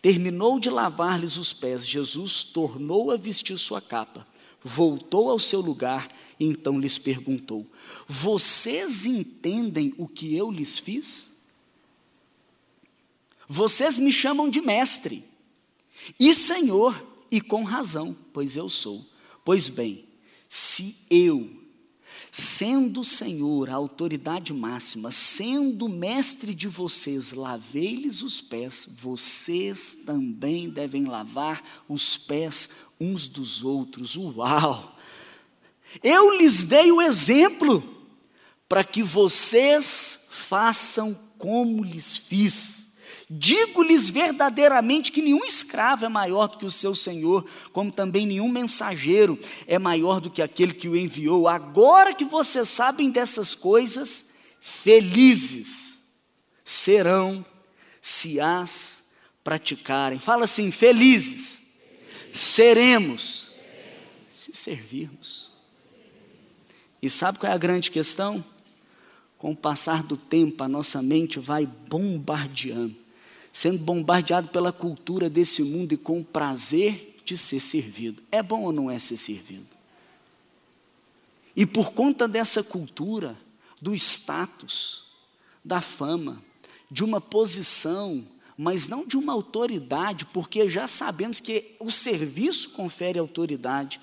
Terminou 0.00 0.58
de 0.58 0.70
lavar-lhes 0.70 1.36
os 1.36 1.52
pés, 1.52 1.86
Jesus 1.86 2.42
tornou 2.42 3.10
a 3.10 3.16
vestir 3.16 3.58
sua 3.58 3.82
capa, 3.82 4.26
voltou 4.62 5.28
ao 5.28 5.38
seu 5.38 5.60
lugar 5.60 6.08
e 6.38 6.46
então 6.46 6.78
lhes 6.80 6.96
perguntou: 6.96 7.66
Vocês 8.08 9.04
entendem 9.04 9.94
o 9.98 10.08
que 10.08 10.34
eu 10.34 10.50
lhes 10.50 10.78
fiz? 10.78 11.30
Vocês 13.46 13.98
me 13.98 14.12
chamam 14.12 14.48
de 14.48 14.60
mestre 14.60 15.24
e 16.18 16.32
Senhor, 16.32 17.09
e 17.30 17.40
com 17.40 17.62
razão, 17.62 18.16
pois 18.32 18.56
eu 18.56 18.68
sou. 18.68 19.04
Pois 19.44 19.68
bem, 19.68 20.04
se 20.48 20.96
eu, 21.08 21.48
sendo 22.32 23.04
Senhor, 23.04 23.70
a 23.70 23.74
autoridade 23.74 24.52
máxima, 24.52 25.10
sendo 25.10 25.88
mestre 25.88 26.54
de 26.54 26.68
vocês, 26.68 27.32
lavei-lhes 27.32 28.22
os 28.22 28.40
pés, 28.40 28.88
vocês 29.00 30.00
também 30.06 30.68
devem 30.68 31.04
lavar 31.04 31.84
os 31.88 32.16
pés 32.16 32.70
uns 33.00 33.26
dos 33.26 33.64
outros. 33.64 34.16
Uau! 34.16 34.96
Eu 36.02 36.36
lhes 36.36 36.64
dei 36.64 36.92
o 36.92 37.02
exemplo 37.02 37.82
para 38.68 38.84
que 38.84 39.02
vocês 39.02 40.28
façam 40.30 41.12
como 41.38 41.82
lhes 41.82 42.16
fiz. 42.16 42.89
Digo-lhes 43.32 44.10
verdadeiramente 44.10 45.12
que 45.12 45.22
nenhum 45.22 45.44
escravo 45.44 46.04
é 46.04 46.08
maior 46.08 46.48
do 46.48 46.58
que 46.58 46.66
o 46.66 46.70
seu 46.70 46.96
senhor, 46.96 47.48
como 47.72 47.92
também 47.92 48.26
nenhum 48.26 48.48
mensageiro 48.48 49.38
é 49.68 49.78
maior 49.78 50.20
do 50.20 50.28
que 50.28 50.42
aquele 50.42 50.72
que 50.72 50.88
o 50.88 50.96
enviou. 50.96 51.46
Agora 51.46 52.12
que 52.12 52.24
vocês 52.24 52.68
sabem 52.68 53.08
dessas 53.08 53.54
coisas, 53.54 54.32
felizes 54.60 56.08
serão 56.64 57.44
se 58.02 58.40
as 58.40 59.12
praticarem. 59.44 60.18
Fala 60.18 60.42
assim: 60.42 60.72
felizes 60.72 61.74
seremos 62.32 63.52
se 64.32 64.52
servirmos. 64.52 65.52
E 67.00 67.08
sabe 67.08 67.38
qual 67.38 67.52
é 67.52 67.54
a 67.54 67.58
grande 67.58 67.92
questão? 67.92 68.44
Com 69.38 69.52
o 69.52 69.56
passar 69.56 70.02
do 70.02 70.16
tempo, 70.16 70.64
a 70.64 70.68
nossa 70.68 71.00
mente 71.00 71.38
vai 71.38 71.64
bombardeando 71.64 72.98
sendo 73.52 73.78
bombardeado 73.78 74.48
pela 74.48 74.72
cultura 74.72 75.28
desse 75.28 75.62
mundo 75.62 75.92
e 75.92 75.96
com 75.96 76.20
o 76.20 76.24
prazer 76.24 77.16
de 77.24 77.36
ser 77.36 77.60
servido. 77.60 78.22
É 78.30 78.42
bom 78.42 78.62
ou 78.62 78.72
não 78.72 78.90
é 78.90 78.98
ser 78.98 79.16
servido? 79.16 79.66
E 81.54 81.66
por 81.66 81.92
conta 81.92 82.28
dessa 82.28 82.62
cultura, 82.62 83.36
do 83.80 83.94
status, 83.94 85.04
da 85.64 85.80
fama, 85.80 86.42
de 86.90 87.04
uma 87.04 87.20
posição, 87.20 88.24
mas 88.56 88.86
não 88.86 89.06
de 89.06 89.16
uma 89.16 89.32
autoridade, 89.32 90.26
porque 90.26 90.68
já 90.68 90.86
sabemos 90.86 91.40
que 91.40 91.76
o 91.78 91.90
serviço 91.90 92.70
confere 92.70 93.18
autoridade, 93.18 94.00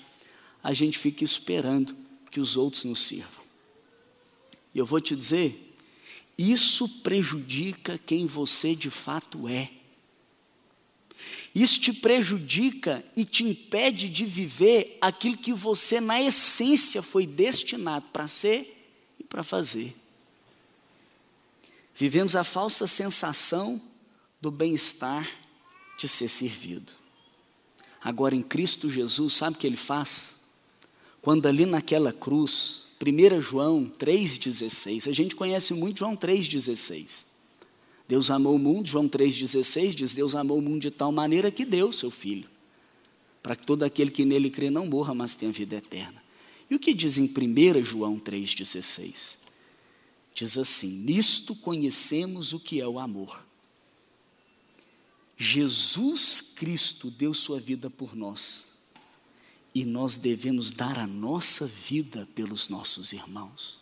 a 0.63 0.73
gente 0.73 0.97
fica 0.97 1.23
esperando 1.23 1.95
que 2.31 2.39
os 2.39 2.57
outros 2.57 2.83
nos 2.83 3.01
sirvam. 3.01 3.43
E 4.73 4.79
eu 4.79 4.85
vou 4.85 4.99
te 4.99 5.15
dizer, 5.15 5.66
isso 6.37 6.87
prejudica 7.01 7.97
quem 7.97 8.27
você 8.27 8.75
de 8.75 8.91
fato 8.91 9.47
é. 9.47 9.71
Isso 11.53 11.79
te 11.81 11.91
prejudica 11.91 13.03
e 13.15 13.25
te 13.25 13.43
impede 13.43 14.07
de 14.07 14.23
viver 14.25 14.97
aquilo 15.01 15.37
que 15.37 15.51
você, 15.51 15.99
na 15.99 16.21
essência, 16.21 17.01
foi 17.01 17.25
destinado 17.25 18.05
para 18.13 18.27
ser 18.27 18.85
e 19.19 19.23
para 19.23 19.43
fazer. 19.43 19.95
Vivemos 21.95 22.35
a 22.35 22.43
falsa 22.43 22.85
sensação 22.85 23.81
do 24.39 24.51
bem-estar 24.51 25.27
de 25.97 26.07
ser 26.07 26.29
servido. 26.29 26.93
Agora, 27.99 28.35
em 28.35 28.43
Cristo 28.43 28.91
Jesus, 28.91 29.33
sabe 29.33 29.57
o 29.57 29.59
que 29.59 29.65
ele 29.65 29.75
faz? 29.75 30.41
Quando 31.23 31.47
ali 31.47 31.65
naquela 31.65 32.13
cruz, 32.13 32.86
1 33.03 33.41
João 33.41 33.85
3,16. 33.85 35.07
A 35.07 35.13
gente 35.13 35.35
conhece 35.35 35.73
muito 35.73 35.99
João 35.99 36.15
3,16. 36.15 37.25
Deus 38.07 38.31
amou 38.31 38.55
o 38.55 38.59
mundo, 38.59 38.87
João 38.87 39.07
3,16 39.07 39.93
diz: 39.93 40.15
Deus 40.15 40.33
amou 40.33 40.57
o 40.57 40.61
mundo 40.61 40.81
de 40.81 40.91
tal 40.91 41.11
maneira 41.11 41.51
que 41.51 41.65
deu 41.65 41.91
seu 41.91 42.09
Filho, 42.09 42.49
para 43.43 43.55
que 43.55 43.65
todo 43.65 43.83
aquele 43.83 44.09
que 44.09 44.25
nele 44.25 44.49
crê 44.49 44.69
não 44.69 44.87
morra, 44.87 45.13
mas 45.13 45.35
tenha 45.35 45.51
vida 45.51 45.75
eterna. 45.75 46.23
E 46.69 46.75
o 46.75 46.79
que 46.79 46.93
diz 46.93 47.17
em 47.17 47.25
1 47.25 47.83
João 47.83 48.19
3,16? 48.19 49.37
Diz 50.33 50.57
assim: 50.57 50.89
Nisto 50.89 51.55
conhecemos 51.55 52.53
o 52.53 52.59
que 52.59 52.81
é 52.81 52.87
o 52.87 52.99
amor. 52.99 53.45
Jesus 55.37 56.41
Cristo 56.55 57.11
deu 57.11 57.33
sua 57.33 57.59
vida 57.59 57.89
por 57.89 58.15
nós 58.15 58.66
e 59.79 59.85
nós 59.85 60.17
devemos 60.17 60.71
dar 60.71 60.97
a 60.97 61.05
nossa 61.05 61.67
vida 61.67 62.27
pelos 62.33 62.67
nossos 62.67 63.13
irmãos. 63.13 63.79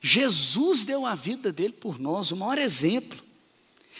Jesus 0.00 0.82
deu 0.84 1.04
a 1.04 1.14
vida 1.14 1.52
dele 1.52 1.74
por 1.74 2.00
nós, 2.00 2.30
o 2.30 2.36
maior 2.38 2.56
exemplo. 2.56 3.22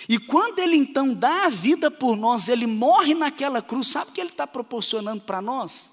E 0.08 0.18
quando 0.18 0.60
ele 0.60 0.74
então 0.74 1.12
dá 1.12 1.44
a 1.44 1.48
vida 1.50 1.90
por 1.90 2.16
nós, 2.16 2.48
ele 2.48 2.66
morre 2.66 3.12
naquela 3.12 3.60
cruz, 3.60 3.88
sabe 3.88 4.12
o 4.12 4.14
que 4.14 4.20
ele 4.22 4.30
está 4.30 4.46
proporcionando 4.46 5.20
para 5.20 5.42
nós? 5.42 5.92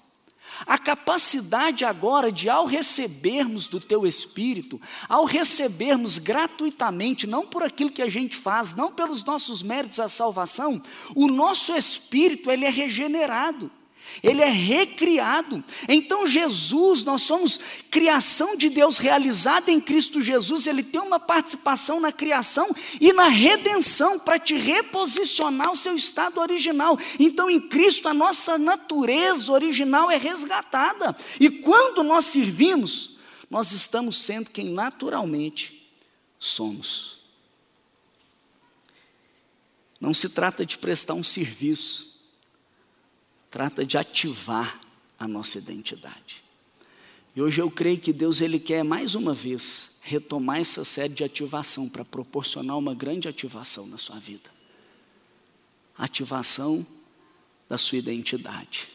A 0.64 0.78
capacidade 0.78 1.84
agora 1.84 2.32
de, 2.32 2.48
ao 2.48 2.64
recebermos 2.64 3.68
do 3.68 3.80
teu 3.80 4.06
Espírito, 4.06 4.80
ao 5.10 5.26
recebermos 5.26 6.16
gratuitamente, 6.16 7.26
não 7.26 7.46
por 7.46 7.62
aquilo 7.62 7.92
que 7.92 8.00
a 8.00 8.08
gente 8.08 8.34
faz, 8.34 8.74
não 8.74 8.90
pelos 8.90 9.24
nossos 9.24 9.62
méritos 9.62 10.00
a 10.00 10.08
salvação, 10.08 10.82
o 11.14 11.26
nosso 11.28 11.74
Espírito 11.74 12.50
ele 12.50 12.64
é 12.64 12.70
regenerado 12.70 13.70
ele 14.22 14.42
é 14.42 14.48
recriado. 14.48 15.62
Então, 15.88 16.26
Jesus, 16.26 17.04
nós 17.04 17.22
somos 17.22 17.58
criação 17.90 18.56
de 18.56 18.68
Deus 18.68 18.98
realizada 18.98 19.70
em 19.70 19.80
Cristo 19.80 20.22
Jesus, 20.22 20.66
ele 20.66 20.82
tem 20.82 21.00
uma 21.00 21.18
participação 21.18 22.00
na 22.00 22.12
criação 22.12 22.74
e 23.00 23.12
na 23.12 23.28
redenção 23.28 24.18
para 24.18 24.38
te 24.38 24.54
reposicionar 24.54 25.68
ao 25.68 25.76
seu 25.76 25.94
estado 25.94 26.40
original. 26.40 26.98
Então, 27.18 27.50
em 27.50 27.60
Cristo, 27.60 28.08
a 28.08 28.14
nossa 28.14 28.58
natureza 28.58 29.52
original 29.52 30.10
é 30.10 30.16
resgatada. 30.16 31.16
E 31.38 31.50
quando 31.50 32.02
nós 32.02 32.26
servimos, 32.26 33.18
nós 33.48 33.72
estamos 33.72 34.18
sendo 34.18 34.50
quem 34.50 34.70
naturalmente 34.70 35.92
somos. 36.38 37.18
Não 40.00 40.14
se 40.14 40.30
trata 40.30 40.64
de 40.64 40.78
prestar 40.78 41.14
um 41.14 41.22
serviço 41.22 42.09
trata 43.50 43.84
de 43.84 43.98
ativar 43.98 44.80
a 45.18 45.26
nossa 45.26 45.58
identidade. 45.58 46.42
E 47.34 47.42
hoje 47.42 47.60
eu 47.60 47.70
creio 47.70 47.98
que 47.98 48.12
Deus 48.12 48.40
ele 48.40 48.58
quer 48.58 48.82
mais 48.82 49.14
uma 49.14 49.34
vez 49.34 49.98
retomar 50.02 50.58
essa 50.58 50.84
série 50.84 51.12
de 51.12 51.22
ativação 51.22 51.88
para 51.88 52.04
proporcionar 52.04 52.76
uma 52.78 52.94
grande 52.94 53.28
ativação 53.28 53.86
na 53.86 53.98
sua 53.98 54.18
vida. 54.18 54.50
Ativação 55.96 56.86
da 57.68 57.76
sua 57.76 57.98
identidade. 57.98 58.88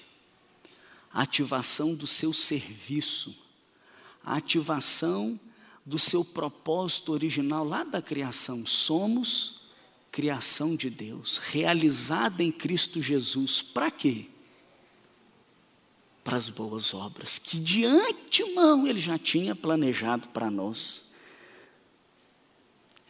Ativação 1.13 1.95
do 1.95 2.07
seu 2.07 2.33
serviço. 2.33 3.35
Ativação 4.23 5.39
do 5.85 5.99
seu 5.99 6.25
propósito 6.25 7.13
original 7.13 7.63
lá 7.63 7.83
da 7.83 8.01
criação. 8.01 8.65
Somos 8.65 9.61
criação 10.11 10.75
de 10.75 10.89
Deus, 10.89 11.37
realizada 11.37 12.41
em 12.41 12.51
Cristo 12.51 13.01
Jesus. 13.01 13.61
Para 13.61 13.91
quê? 13.91 14.27
Para 16.25 16.37
as 16.37 16.49
boas 16.49 16.91
obras, 16.95 17.37
que 17.37 17.59
de 17.59 17.85
antemão 17.85 18.87
Ele 18.87 18.99
já 18.99 19.15
tinha 19.15 19.55
planejado 19.55 20.27
para 20.29 20.49
nós. 20.49 21.13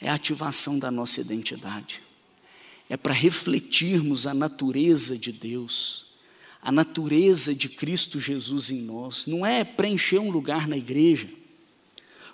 É 0.01 0.10
a 0.10 0.15
ativação 0.15 0.78
da 0.78 0.91
nossa 0.91 1.21
identidade, 1.21 2.04
é 2.89 2.97
para 2.97 3.13
refletirmos 3.13 4.28
a 4.28 4.34
natureza 4.34 5.17
de 5.17 5.32
Deus, 5.32 6.08
a 6.62 6.73
natureza 6.73 7.56
de 7.56 7.69
Cristo 7.69 8.19
Jesus 8.19 8.69
em 8.69 8.82
nós. 8.82 9.25
Não 9.25 9.45
é 9.45 9.63
preencher 9.63 10.19
um 10.19 10.30
lugar 10.30 10.67
na 10.67 10.75
igreja, 10.75 11.30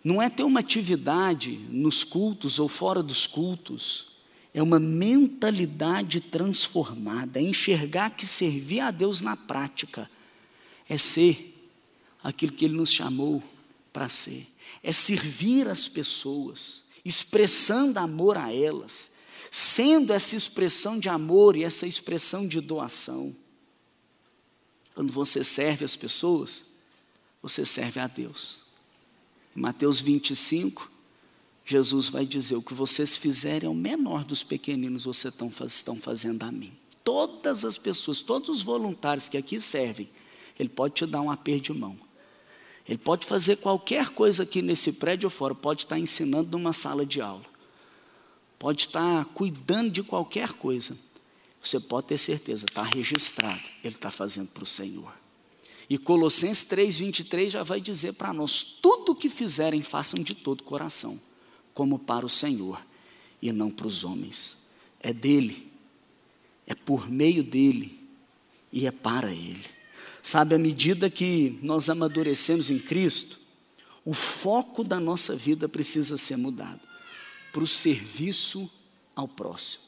não 0.03 0.19
é 0.19 0.31
ter 0.31 0.41
uma 0.41 0.61
atividade 0.61 1.51
nos 1.69 2.03
cultos 2.03 2.57
ou 2.57 2.67
fora 2.67 3.03
dos 3.03 3.27
cultos, 3.27 4.13
é 4.51 4.63
uma 4.63 4.79
mentalidade 4.79 6.21
transformada, 6.21 7.39
é 7.39 7.43
enxergar 7.43 8.09
que 8.09 8.25
servir 8.25 8.79
a 8.79 8.89
Deus 8.89 9.21
na 9.21 9.37
prática 9.37 10.09
é 10.91 10.97
ser 10.97 11.57
aquilo 12.21 12.51
que 12.51 12.65
Ele 12.65 12.75
nos 12.75 12.91
chamou 12.91 13.41
para 13.93 14.09
ser, 14.09 14.45
é 14.83 14.91
servir 14.91 15.69
as 15.69 15.87
pessoas, 15.87 16.83
expressando 17.05 17.97
amor 17.97 18.37
a 18.37 18.53
elas, 18.53 19.11
sendo 19.49 20.11
essa 20.11 20.35
expressão 20.35 20.99
de 20.99 21.07
amor 21.07 21.55
e 21.55 21.63
essa 21.63 21.87
expressão 21.87 22.45
de 22.45 22.59
doação. 22.59 23.33
Quando 24.93 25.13
você 25.13 25.45
serve 25.45 25.85
as 25.85 25.95
pessoas, 25.95 26.73
você 27.41 27.65
serve 27.65 28.01
a 28.01 28.07
Deus. 28.07 28.63
Em 29.55 29.61
Mateus 29.61 30.01
25, 30.01 30.91
Jesus 31.65 32.09
vai 32.09 32.25
dizer: 32.25 32.57
O 32.57 32.61
que 32.61 32.73
vocês 32.73 33.15
fizerem 33.15 33.65
ao 33.65 33.73
menor 33.73 34.25
dos 34.25 34.43
pequeninos, 34.43 35.05
vocês 35.05 35.33
estão 35.63 35.95
fazendo 35.95 36.43
a 36.43 36.51
mim. 36.51 36.77
Todas 37.01 37.63
as 37.63 37.77
pessoas, 37.77 38.19
todos 38.19 38.49
os 38.49 38.61
voluntários 38.61 39.29
que 39.29 39.37
aqui 39.37 39.61
servem, 39.61 40.09
ele 40.59 40.69
pode 40.69 40.95
te 40.95 41.05
dar 41.05 41.21
um 41.21 41.31
aperto 41.31 41.73
de 41.73 41.79
mão. 41.79 41.97
Ele 42.87 42.97
pode 42.97 43.25
fazer 43.25 43.57
qualquer 43.57 44.09
coisa 44.09 44.43
aqui 44.43 44.61
nesse 44.61 44.93
prédio 44.93 45.27
ou 45.27 45.31
fora, 45.31 45.55
pode 45.55 45.83
estar 45.83 45.99
ensinando 45.99 46.51
numa 46.51 46.73
sala 46.73 47.05
de 47.05 47.21
aula. 47.21 47.45
pode 48.59 48.81
estar 48.81 49.25
cuidando 49.25 49.89
de 49.89 50.03
qualquer 50.03 50.53
coisa, 50.53 50.95
você 51.61 51.79
pode 51.79 52.07
ter 52.07 52.17
certeza, 52.17 52.65
está 52.65 52.83
registrado, 52.83 53.61
ele 53.83 53.95
está 53.95 54.11
fazendo 54.11 54.49
para 54.49 54.63
o 54.63 54.67
Senhor. 54.67 55.11
E 55.89 55.97
Colossenses 55.97 56.65
3,23 56.65 57.49
já 57.49 57.63
vai 57.63 57.81
dizer 57.81 58.13
para 58.13 58.31
nós: 58.31 58.63
tudo 58.63 59.11
o 59.11 59.15
que 59.15 59.29
fizerem, 59.29 59.81
façam 59.81 60.23
de 60.23 60.33
todo 60.33 60.63
coração, 60.63 61.19
como 61.73 61.99
para 61.99 62.25
o 62.25 62.29
Senhor 62.29 62.81
e 63.41 63.51
não 63.51 63.69
para 63.69 63.87
os 63.87 64.03
homens. 64.03 64.67
É 64.99 65.11
dele, 65.11 65.71
é 66.65 66.73
por 66.73 67.09
meio 67.09 67.43
dele 67.43 67.99
e 68.71 68.87
é 68.87 68.91
para 68.91 69.31
ele. 69.31 69.80
Sabe, 70.23 70.55
à 70.55 70.57
medida 70.57 71.09
que 71.09 71.59
nós 71.63 71.89
amadurecemos 71.89 72.69
em 72.69 72.77
Cristo, 72.77 73.39
o 74.05 74.13
foco 74.13 74.83
da 74.83 74.99
nossa 74.99 75.35
vida 75.35 75.67
precisa 75.67 76.17
ser 76.17 76.37
mudado 76.37 76.81
para 77.51 77.63
o 77.63 77.67
serviço 77.67 78.71
ao 79.15 79.27
próximo. 79.27 79.83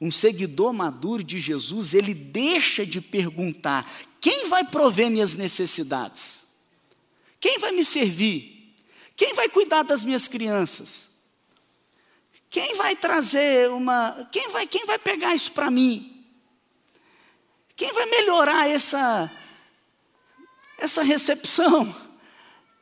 Um 0.00 0.10
seguidor 0.10 0.72
maduro 0.72 1.22
de 1.22 1.38
Jesus, 1.38 1.92
ele 1.92 2.14
deixa 2.14 2.86
de 2.86 3.00
perguntar: 3.00 3.90
quem 4.20 4.48
vai 4.48 4.64
prover 4.64 5.10
minhas 5.10 5.34
necessidades? 5.34 6.46
Quem 7.38 7.58
vai 7.58 7.72
me 7.72 7.84
servir? 7.84 8.74
Quem 9.16 9.34
vai 9.34 9.48
cuidar 9.48 9.82
das 9.82 10.02
minhas 10.04 10.26
crianças? 10.26 11.10
Quem 12.48 12.74
vai 12.74 12.96
trazer 12.96 13.70
uma. 13.70 14.28
Quem 14.32 14.48
vai, 14.48 14.66
quem 14.66 14.86
vai 14.86 14.98
pegar 14.98 15.34
isso 15.34 15.52
para 15.52 15.70
mim? 15.70 16.24
Quem 17.76 17.92
vai 17.92 18.06
melhorar 18.06 18.68
essa, 18.68 19.30
essa 20.80 21.02
recepção? 21.02 21.94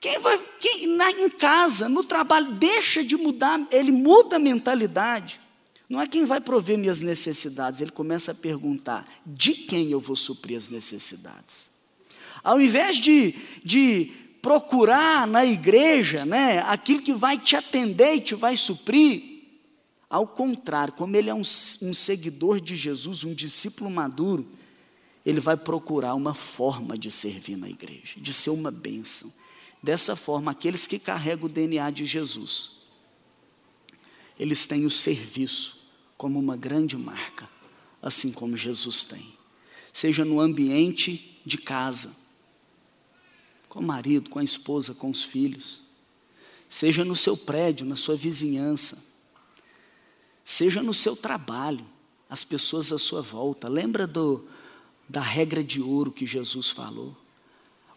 Quem 0.01 0.19
vai, 0.21 0.41
quem, 0.61 0.97
na, 0.97 1.11
em 1.11 1.29
casa, 1.29 1.89
no 1.89 2.05
trabalho, 2.05 2.53
deixa 2.53 3.03
de 3.03 3.17
mudar, 3.17 3.61
ele 3.71 3.91
muda 3.91 4.37
a 4.37 4.39
mentalidade. 4.39 5.41
Não 5.89 6.01
é 6.01 6.07
quem 6.07 6.25
vai 6.25 6.41
prover 6.41 6.79
minhas 6.79 7.01
necessidades, 7.01 7.81
ele 7.81 7.91
começa 7.91 8.33
a 8.33 8.35
perguntar: 8.35 9.07
de 9.27 9.55
quem 9.55 9.91
eu 9.91 9.99
vou 9.99 10.15
suprir 10.15 10.57
as 10.57 10.69
necessidades? 10.69 11.71
Ao 12.45 12.61
invés 12.61 12.97
de, 12.97 13.35
de 13.65 14.13
procurar 14.41 15.27
na 15.27 15.45
igreja 15.45 16.25
né, 16.25 16.61
aquilo 16.61 17.03
que 17.03 17.13
vai 17.13 17.37
te 17.37 17.57
atender 17.57 18.15
e 18.15 18.21
te 18.21 18.35
vai 18.35 18.57
suprir, 18.57 19.23
ao 20.09 20.27
contrário, 20.27 20.95
como 20.95 21.17
ele 21.17 21.29
é 21.29 21.35
um, 21.35 21.41
um 21.41 21.95
seguidor 21.95 22.61
de 22.61 22.77
Jesus, 22.77 23.25
um 23.25 23.35
discípulo 23.35 23.91
maduro, 23.91 24.47
ele 25.29 25.41
vai 25.41 25.59
procurar 25.59 26.15
uma 26.15 26.33
forma 26.33 26.97
de 26.97 27.11
servir 27.11 27.55
na 27.55 27.69
igreja, 27.69 28.19
de 28.19 28.33
ser 28.33 28.49
uma 28.49 28.71
bênção. 28.71 29.31
Dessa 29.83 30.17
forma, 30.17 30.53
aqueles 30.53 30.87
que 30.87 30.99
carregam 30.99 31.45
o 31.45 31.49
DNA 31.51 31.91
de 31.91 32.07
Jesus, 32.07 32.79
eles 34.39 34.67
têm 34.67 34.87
o 34.87 34.91
serviço 34.91 35.91
como 36.17 36.39
uma 36.39 36.57
grande 36.57 36.97
marca, 36.97 37.47
assim 38.01 38.33
como 38.33 38.57
Jesus 38.57 39.05
tem. 39.05 39.23
Seja 39.93 40.25
no 40.25 40.41
ambiente 40.41 41.39
de 41.45 41.59
casa, 41.59 42.17
com 43.69 43.81
o 43.81 43.87
marido, 43.87 44.31
com 44.31 44.39
a 44.39 44.45
esposa, 44.45 44.95
com 44.95 45.11
os 45.11 45.23
filhos, 45.23 45.83
seja 46.71 47.05
no 47.05 47.15
seu 47.15 47.37
prédio, 47.37 47.85
na 47.85 47.97
sua 47.97 48.17
vizinhança, 48.17 49.05
seja 50.43 50.83
no 50.83 50.95
seu 50.95 51.15
trabalho, 51.15 51.87
as 52.31 52.45
pessoas 52.45 52.91
à 52.93 52.99
sua 52.99 53.21
volta. 53.21 53.69
Lembra 53.69 54.07
do, 54.07 54.49
da 55.09 55.21
regra 55.21 55.65
de 55.65 55.81
ouro 55.81 56.13
que 56.13 56.27
Jesus 56.27 56.71
falou? 56.71 57.17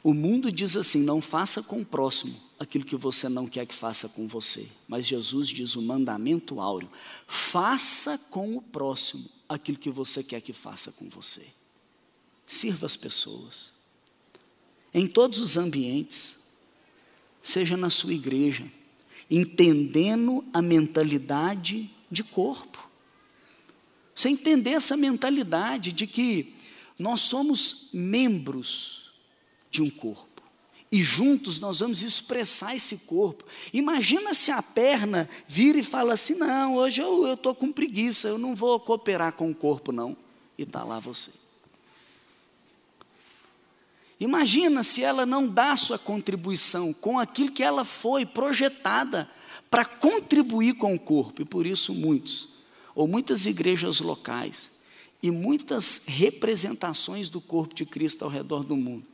O 0.04 0.14
mundo 0.14 0.52
diz 0.52 0.76
assim: 0.76 1.04
não 1.04 1.22
faça 1.22 1.62
com 1.62 1.82
o 1.82 1.86
próximo 1.86 2.36
aquilo 2.60 2.86
que 2.86 2.96
você 2.96 3.28
não 3.28 3.48
quer 3.48 3.66
que 3.66 3.76
faça 3.76 4.10
com 4.10 4.28
você. 4.28 4.68
Mas 4.88 5.08
Jesus 5.08 5.48
diz 5.48 5.76
o 5.76 5.82
mandamento 5.82 6.60
áureo: 6.60 6.90
faça 7.28 8.18
com 8.30 8.56
o 8.56 8.62
próximo 8.62 9.26
aquilo 9.48 9.78
que 9.78 9.90
você 9.90 10.24
quer 10.24 10.42
que 10.42 10.54
faça 10.54 10.92
com 10.94 11.10
você. 11.10 11.46
Sirva 12.48 12.86
as 12.86 12.96
pessoas. 12.96 13.72
Em 14.94 15.08
todos 15.08 15.40
os 15.40 15.56
ambientes, 15.56 16.38
seja 17.42 17.78
na 17.78 17.90
sua 17.90 18.14
igreja, 18.14 18.66
entendendo 19.30 20.44
a 20.52 20.62
mentalidade 20.62 21.90
de 22.10 22.24
corpo. 22.24 22.90
Você 24.14 24.30
entender 24.30 24.72
essa 24.72 24.98
mentalidade 24.98 25.92
de 25.92 26.06
que 26.06 26.54
nós 27.02 27.22
somos 27.22 27.90
membros 27.92 29.12
de 29.70 29.82
um 29.82 29.90
corpo. 29.90 30.30
E 30.92 31.02
juntos 31.02 31.60
nós 31.60 31.80
vamos 31.80 32.04
expressar 32.04 32.76
esse 32.76 33.00
corpo. 33.00 33.46
Imagina 33.74 34.34
se 34.34 34.52
a 34.52 34.62
perna 34.62 35.28
vira 35.48 35.80
e 35.80 35.84
fala 35.84 36.14
assim: 36.14 36.36
não, 36.36 36.76
hoje 36.76 37.02
eu 37.02 37.34
estou 37.34 37.56
com 37.56 37.72
preguiça, 37.72 38.28
eu 38.28 38.38
não 38.38 38.56
vou 38.56 38.80
cooperar 38.80 39.34
com 39.34 39.50
o 39.50 39.56
corpo, 39.56 39.92
não. 39.92 40.16
E 40.58 40.64
está 40.64 40.84
lá 40.84 41.00
você. 41.00 41.32
Imagina 44.20 44.84
se 44.84 45.02
ela 45.02 45.26
não 45.26 45.48
dá 45.48 45.76
sua 45.76 45.98
contribuição 45.98 46.94
com 46.94 47.18
aquilo 47.18 47.52
que 47.52 47.64
ela 47.64 47.84
foi 47.84 48.26
projetada 48.26 49.28
para 49.72 49.86
contribuir 49.86 50.76
com 50.76 50.94
o 50.94 51.00
corpo. 51.00 51.42
E 51.42 51.46
por 51.46 51.66
isso 51.66 51.94
muitos, 51.94 52.50
ou 52.94 53.08
muitas 53.08 53.46
igrejas 53.48 54.02
locais, 54.02 54.70
e 55.22 55.30
muitas 55.30 56.06
representações 56.08 57.30
do 57.30 57.40
corpo 57.40 57.76
de 57.76 57.86
Cristo 57.86 58.24
ao 58.24 58.30
redor 58.30 58.64
do 58.64 58.76
mundo 58.76 59.06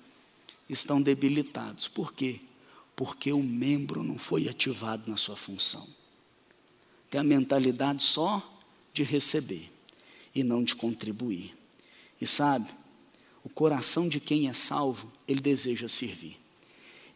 estão 0.69 1.01
debilitados. 1.01 1.87
Por 1.87 2.13
quê? 2.13 2.39
Porque 2.95 3.31
o 3.31 3.43
membro 3.43 4.03
não 4.03 4.17
foi 4.17 4.47
ativado 4.47 5.09
na 5.09 5.17
sua 5.17 5.35
função. 5.35 5.85
Tem 7.09 7.21
a 7.21 7.23
mentalidade 7.23 8.03
só 8.03 8.41
de 8.93 9.03
receber 9.03 9.71
e 10.33 10.43
não 10.43 10.63
de 10.63 10.75
contribuir. 10.75 11.55
E 12.19 12.25
sabe, 12.25 12.69
o 13.43 13.49
coração 13.49 14.09
de 14.09 14.19
quem 14.19 14.49
é 14.49 14.53
salvo, 14.53 15.11
ele 15.27 15.39
deseja 15.39 15.87
servir. 15.87 16.37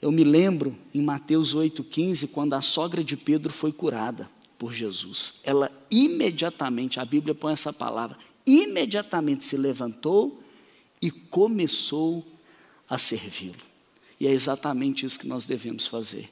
Eu 0.01 0.11
me 0.11 0.23
lembro 0.23 0.75
em 0.93 1.01
Mateus 1.01 1.55
8,15, 1.55 2.31
quando 2.31 2.53
a 2.53 2.61
sogra 2.61 3.03
de 3.03 3.15
Pedro 3.15 3.51
foi 3.53 3.71
curada 3.71 4.29
por 4.57 4.73
Jesus. 4.73 5.41
Ela 5.43 5.71
imediatamente, 5.91 6.99
a 6.99 7.05
Bíblia 7.05 7.35
põe 7.35 7.53
essa 7.53 7.73
palavra, 7.73 8.17
imediatamente 8.45 9.43
se 9.43 9.57
levantou 9.57 10.43
e 11.01 11.09
começou 11.09 12.25
a 12.89 12.97
servi-lo. 12.97 13.71
E 14.19 14.27
é 14.27 14.31
exatamente 14.31 15.05
isso 15.05 15.19
que 15.19 15.27
nós 15.27 15.45
devemos 15.45 15.87
fazer. 15.87 16.29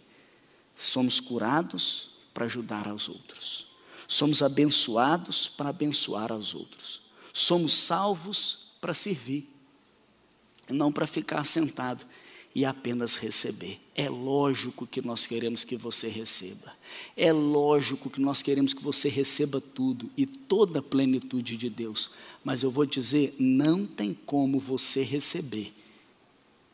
Somos 0.77 1.19
curados 1.19 2.11
para 2.33 2.45
ajudar 2.45 2.87
aos 2.87 3.09
outros. 3.09 3.67
Somos 4.07 4.41
abençoados 4.41 5.47
para 5.47 5.69
abençoar 5.69 6.31
aos 6.31 6.53
outros. 6.53 7.01
Somos 7.33 7.73
salvos 7.73 8.73
para 8.79 8.93
servir, 8.93 9.49
não 10.69 10.91
para 10.91 11.07
ficar 11.07 11.43
sentado 11.45 12.05
e 12.53 12.65
apenas 12.65 13.15
receber. 13.15 13.79
É 13.95 14.09
lógico 14.09 14.87
que 14.87 15.01
nós 15.01 15.25
queremos 15.25 15.63
que 15.63 15.75
você 15.75 16.07
receba. 16.07 16.75
É 17.15 17.31
lógico 17.31 18.09
que 18.09 18.19
nós 18.19 18.41
queremos 18.41 18.73
que 18.73 18.81
você 18.81 19.07
receba 19.07 19.61
tudo 19.61 20.09
e 20.17 20.25
toda 20.25 20.79
a 20.79 20.83
plenitude 20.83 21.55
de 21.55 21.69
Deus. 21.69 22.11
Mas 22.43 22.63
eu 22.63 22.71
vou 22.71 22.85
dizer, 22.85 23.35
não 23.37 23.85
tem 23.85 24.13
como 24.13 24.59
você 24.59 25.03
receber 25.03 25.73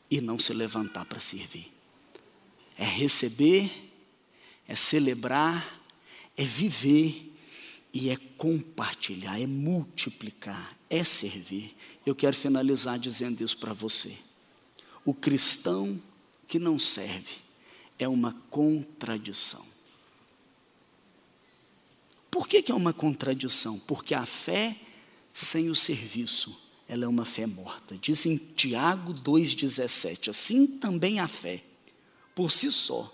e 0.10 0.22
não 0.22 0.40
se 0.40 0.54
levantar 0.54 1.06
para 1.06 1.20
servir. 1.20 1.72
É 2.78 2.86
receber, 2.86 3.72
é 4.68 4.76
celebrar, 4.76 5.82
é 6.38 6.44
viver 6.44 7.34
e 7.94 8.10
é 8.10 8.18
compartilhar, 8.38 9.40
é 9.40 9.48
multiplicar, 9.48 10.78
é 10.90 11.04
servir. 11.04 11.76
Eu 12.06 12.14
quero 12.14 12.36
finalizar 12.36 13.00
dizendo 13.00 13.42
isso 13.44 13.58
para 13.58 13.74
você. 13.74 14.25
O 15.06 15.14
cristão 15.14 16.02
que 16.48 16.60
não 16.60 16.80
serve 16.80 17.36
é 17.98 18.08
uma 18.08 18.34
contradição. 18.50 19.66
Por 22.30 22.48
que, 22.48 22.62
que 22.62 22.72
é 22.72 22.76
uma 22.76 22.92
contradição? 22.92 23.80
Porque 23.80 24.14
a 24.14 24.26
fé 24.26 24.76
sem 25.32 25.70
o 25.70 25.76
serviço 25.76 26.66
ela 26.88 27.06
é 27.06 27.08
uma 27.08 27.26
fé 27.26 27.46
morta. 27.46 27.98
Diz 27.98 28.26
em 28.26 28.38
Tiago 28.38 29.14
2,17: 29.14 30.30
assim 30.30 30.68
também 30.68 31.20
a 31.20 31.28
fé, 31.28 31.64
por 32.34 32.52
si 32.52 32.72
só, 32.72 33.14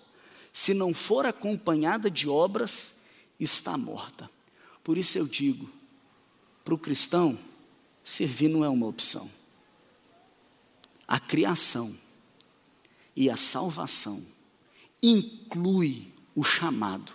se 0.52 0.74
não 0.74 0.94
for 0.94 1.26
acompanhada 1.26 2.10
de 2.10 2.28
obras, 2.28 3.02
está 3.40 3.78
morta. 3.78 4.30
Por 4.84 4.98
isso 4.98 5.18
eu 5.18 5.28
digo, 5.28 5.70
para 6.66 6.74
o 6.74 6.78
cristão, 6.78 7.38
servir 8.04 8.50
não 8.50 8.66
é 8.66 8.70
uma 8.70 8.88
opção. 8.88 9.30
A 11.12 11.20
criação 11.20 11.94
e 13.14 13.30
a 13.30 13.36
salvação 13.36 14.26
inclui 15.04 16.08
o 16.34 16.42
chamado 16.42 17.12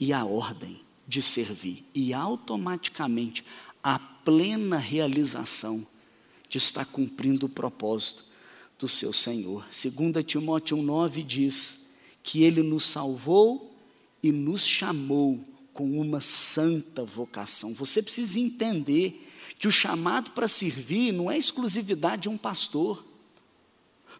e 0.00 0.12
a 0.12 0.24
ordem 0.24 0.80
de 1.06 1.22
servir, 1.22 1.84
e 1.94 2.12
automaticamente 2.12 3.44
a 3.84 4.00
plena 4.00 4.78
realização 4.78 5.86
de 6.48 6.58
estar 6.58 6.84
cumprindo 6.86 7.46
o 7.46 7.48
propósito 7.48 8.24
do 8.76 8.88
seu 8.88 9.12
Senhor. 9.12 9.64
2 9.70 10.24
Timóteo 10.24 10.76
1,9 10.78 11.24
diz 11.24 11.86
que 12.24 12.42
Ele 12.42 12.64
nos 12.64 12.84
salvou 12.84 13.72
e 14.20 14.32
nos 14.32 14.66
chamou 14.66 15.38
com 15.72 16.00
uma 16.00 16.20
santa 16.20 17.04
vocação. 17.04 17.74
Você 17.74 18.02
precisa 18.02 18.40
entender 18.40 19.24
que 19.56 19.68
o 19.68 19.70
chamado 19.70 20.32
para 20.32 20.48
servir 20.48 21.12
não 21.12 21.30
é 21.30 21.38
exclusividade 21.38 22.22
de 22.22 22.28
um 22.28 22.36
pastor, 22.36 23.08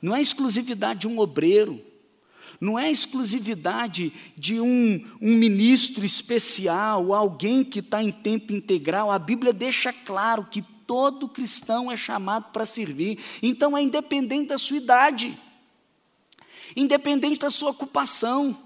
não 0.00 0.16
é 0.16 0.20
exclusividade 0.20 1.00
de 1.00 1.08
um 1.08 1.18
obreiro, 1.18 1.80
não 2.60 2.78
é 2.78 2.90
exclusividade 2.90 4.12
de 4.36 4.60
um, 4.60 5.04
um 5.20 5.34
ministro 5.34 6.04
especial, 6.04 7.14
alguém 7.14 7.64
que 7.64 7.78
está 7.78 8.02
em 8.02 8.12
tempo 8.12 8.52
integral. 8.52 9.10
A 9.10 9.18
Bíblia 9.18 9.52
deixa 9.52 9.92
claro 9.92 10.46
que 10.50 10.62
todo 10.86 11.28
cristão 11.28 11.90
é 11.90 11.96
chamado 11.96 12.52
para 12.52 12.66
servir, 12.66 13.18
então 13.42 13.76
é 13.76 13.82
independente 13.82 14.48
da 14.48 14.58
sua 14.58 14.76
idade, 14.76 15.38
independente 16.76 17.38
da 17.38 17.50
sua 17.50 17.70
ocupação 17.70 18.56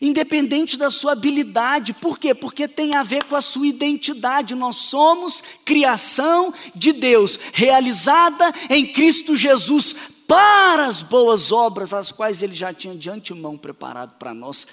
independente 0.00 0.76
da 0.76 0.90
sua 0.90 1.12
habilidade. 1.12 1.94
Por 1.94 2.18
quê? 2.18 2.34
Porque 2.34 2.68
tem 2.68 2.94
a 2.94 3.02
ver 3.02 3.24
com 3.24 3.36
a 3.36 3.40
sua 3.40 3.66
identidade. 3.66 4.54
Nós 4.54 4.76
somos 4.76 5.42
criação 5.64 6.52
de 6.74 6.92
Deus, 6.92 7.38
realizada 7.52 8.52
em 8.68 8.86
Cristo 8.86 9.36
Jesus 9.36 10.13
para 10.26 10.86
as 10.86 11.02
boas 11.02 11.52
obras, 11.52 11.92
as 11.92 12.10
quais 12.10 12.42
Ele 12.42 12.54
já 12.54 12.72
tinha 12.72 12.94
de 12.94 13.10
antemão 13.10 13.56
preparado 13.56 14.18
para 14.18 14.34
nós 14.34 14.66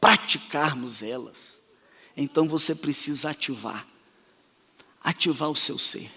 praticarmos 0.00 1.02
elas. 1.02 1.58
Então 2.16 2.48
você 2.48 2.74
precisa 2.74 3.30
ativar, 3.30 3.86
ativar 5.02 5.50
o 5.50 5.56
seu 5.56 5.78
ser. 5.78 6.10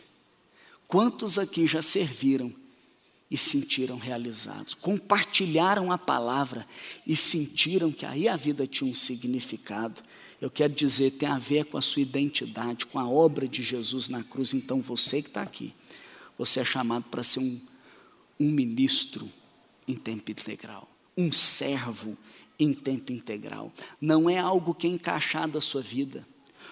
Quantos 0.88 1.38
aqui 1.38 1.68
já 1.68 1.82
serviram 1.82 2.54
e 3.30 3.38
sentiram 3.38 3.98
realizados. 3.98 4.74
Compartilharam 4.74 5.92
a 5.92 5.98
palavra 5.98 6.66
e 7.06 7.16
sentiram 7.16 7.92
que 7.92 8.06
aí 8.06 8.28
a 8.28 8.36
vida 8.36 8.66
tinha 8.66 8.90
um 8.90 8.96
significado. 8.96 10.02
Eu 10.42 10.50
quero 10.50 10.74
dizer, 10.74 11.12
tem 11.12 11.30
a 11.30 11.38
ver 11.38 11.66
com 11.66 11.78
a 11.78 11.82
sua 11.82 12.02
identidade, 12.02 12.88
com 12.88 12.98
a 12.98 13.08
obra 13.08 13.48
de 13.48 13.62
Jesus 13.62 14.10
na 14.10 14.24
cruz. 14.24 14.54
Então 14.54 14.82
você 14.82 15.22
que 15.22 15.28
está 15.28 15.42
aqui, 15.42 15.76
você 16.38 16.62
é 16.62 16.66
chamado 16.66 17.06
para 17.12 17.22
ser 17.22 17.40
um, 17.40 17.62
um 18.40 18.50
ministro 18.50 19.30
em 19.88 19.96
tempo 19.96 20.32
integral, 20.32 20.88
um 21.18 21.32
servo 21.32 22.18
em 22.60 22.74
tempo 22.74 23.12
integral. 23.12 23.72
Não 24.00 24.30
é 24.30 24.38
algo 24.38 24.74
que 24.74 24.88
é 24.88 24.90
encaixado 24.90 25.58
à 25.58 25.62
sua 25.62 25.82
vida. 25.82 26.28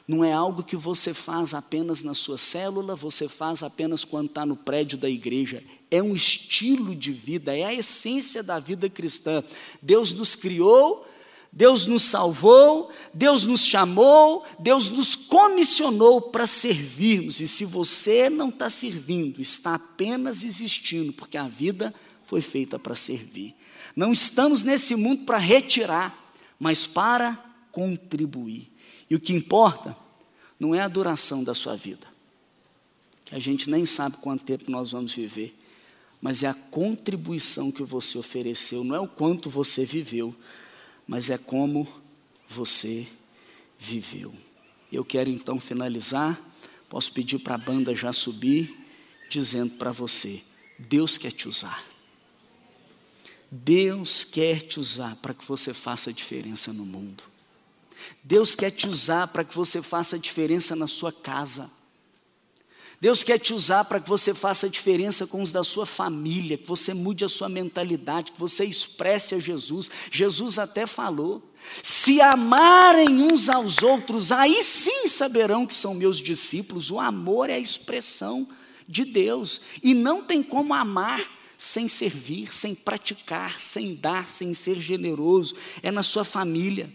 Não 0.08 0.24
é 0.24 0.32
algo 0.32 0.64
que 0.64 0.78
você 0.78 1.14
faz 1.14 1.54
apenas 1.54 2.02
na 2.02 2.14
sua 2.14 2.38
célula, 2.38 2.96
você 2.96 3.28
faz 3.28 3.62
apenas 3.62 4.06
quando 4.06 4.28
está 4.28 4.46
no 4.46 4.56
prédio 4.56 4.98
da 4.98 5.10
igreja 5.10 5.62
é 5.90 6.02
um 6.02 6.16
estilo 6.16 6.96
de 6.96 7.12
vida, 7.12 7.58
é 7.58 7.64
a 7.64 7.74
essência 7.74 8.44
da 8.44 8.60
vida 8.60 8.90
cristã. 8.90 9.44
Deus 9.82 10.14
nos 10.14 10.36
criou, 10.36 11.08
Deus 11.52 11.86
nos 11.86 12.04
salvou, 12.04 12.92
Deus 13.14 13.46
nos 13.46 13.66
chamou, 13.66 14.46
Deus 14.60 14.90
nos 14.90 15.16
comissionou 15.16 16.22
para 16.22 16.46
servirmos. 16.46 17.40
E 17.42 17.48
se 17.48 17.66
você 17.66 18.30
não 18.30 18.50
está 18.50 18.70
servindo, 18.70 19.42
está 19.42 19.76
apenas 19.76 20.44
existindo, 20.44 21.14
porque 21.14 21.38
a 21.38 21.48
vida 21.48 21.94
foi 22.24 22.42
feita 22.42 22.78
para 22.78 22.96
servir. 22.96 23.56
Não 23.96 24.12
estamos 24.12 24.64
nesse 24.64 24.96
mundo 24.96 25.26
para 25.26 25.38
retirar, 25.38 26.32
mas 26.60 26.86
para 26.86 27.38
contribuir. 27.72 28.72
E 29.10 29.16
o 29.16 29.20
que 29.20 29.34
importa 29.34 29.98
não 30.60 30.76
é 30.76 30.82
a 30.82 30.88
duração 30.88 31.44
da 31.44 31.56
sua 31.56 31.76
vida, 31.76 32.08
que 33.26 33.36
a 33.36 33.40
gente 33.40 33.70
nem 33.70 33.86
sabe 33.86 34.18
quanto 34.18 34.44
tempo 34.44 34.70
nós 34.70 34.92
vamos 34.92 35.16
viver 35.16 35.58
mas 36.22 36.44
é 36.44 36.48
a 36.48 36.54
contribuição 36.54 37.72
que 37.72 37.84
você 37.84 38.18
ofereceu, 38.18 38.84
não 38.84 38.96
é 38.96 39.00
o 39.00 39.08
quanto 39.08 39.50
você 39.50 39.86
viveu, 39.86 40.36
mas 41.08 41.30
é 41.30 41.38
como 41.38 41.88
você 42.48 43.08
viveu. 43.80 44.34
Eu 44.92 45.06
quero 45.06 45.30
então 45.30 45.60
finalizar, 45.60 46.40
posso 46.90 47.12
pedir 47.14 47.40
para 47.40 47.56
a 47.56 47.58
banda 47.58 47.96
já 47.96 48.12
subir, 48.12 48.76
dizendo 49.30 49.76
para 49.76 49.92
você: 49.92 50.42
Deus 50.78 51.18
quer 51.18 51.32
te 51.32 51.48
usar. 51.48 51.84
Deus 53.50 54.26
quer 54.26 54.62
te 54.62 54.80
usar 54.80 55.16
para 55.18 55.34
que 55.34 55.46
você 55.46 55.74
faça 55.74 56.12
diferença 56.12 56.74
no 56.74 56.86
mundo. 56.86 57.24
Deus 58.24 58.56
quer 58.56 58.72
te 58.72 58.90
usar 58.90 59.28
para 59.28 59.44
que 59.44 59.56
você 59.56 59.82
faça 59.82 60.20
diferença 60.20 60.76
na 60.76 60.88
sua 60.88 61.14
casa. 61.14 61.72
Deus 63.00 63.24
quer 63.24 63.38
te 63.38 63.54
usar 63.54 63.86
para 63.86 64.00
que 64.00 64.10
você 64.10 64.34
faça 64.34 64.66
a 64.66 64.70
diferença 64.70 65.28
com 65.28 65.44
os 65.44 65.52
da 65.52 65.64
sua 65.64 65.86
família, 65.86 66.58
que 66.58 66.68
você 66.68 66.96
mude 66.96 67.24
a 67.24 67.30
sua 67.30 67.48
mentalidade, 67.48 68.32
que 68.32 68.40
você 68.40 68.66
expresse 68.66 69.36
a 69.36 69.40
Jesus. 69.40 69.90
Jesus 70.12 70.58
até 70.58 70.88
falou: 70.88 71.44
se 71.84 72.20
amarem 72.20 73.22
uns 73.22 73.50
aos 73.50 73.84
outros, 73.84 74.32
aí 74.32 74.64
sim 74.64 75.08
saberão 75.08 75.66
que 75.66 75.76
são 75.76 75.94
meus 75.94 76.18
discípulos. 76.18 76.90
O 76.90 77.00
amor 77.00 77.52
é 77.52 77.54
a 77.54 77.60
expressão 77.60 78.48
de 78.88 79.06
Deus, 79.06 79.62
e 79.84 79.94
não 79.94 80.24
tem 80.24 80.42
como 80.42 80.74
amar 80.74 81.22
sem 81.56 81.88
servir, 81.88 82.52
sem 82.52 82.74
praticar, 82.74 83.60
sem 83.60 83.94
dar, 83.94 84.28
sem 84.28 84.56
ser 84.56 84.80
generoso. 84.82 85.56
É 85.84 85.92
na 85.92 86.02
sua 86.02 86.24
família 86.24 86.92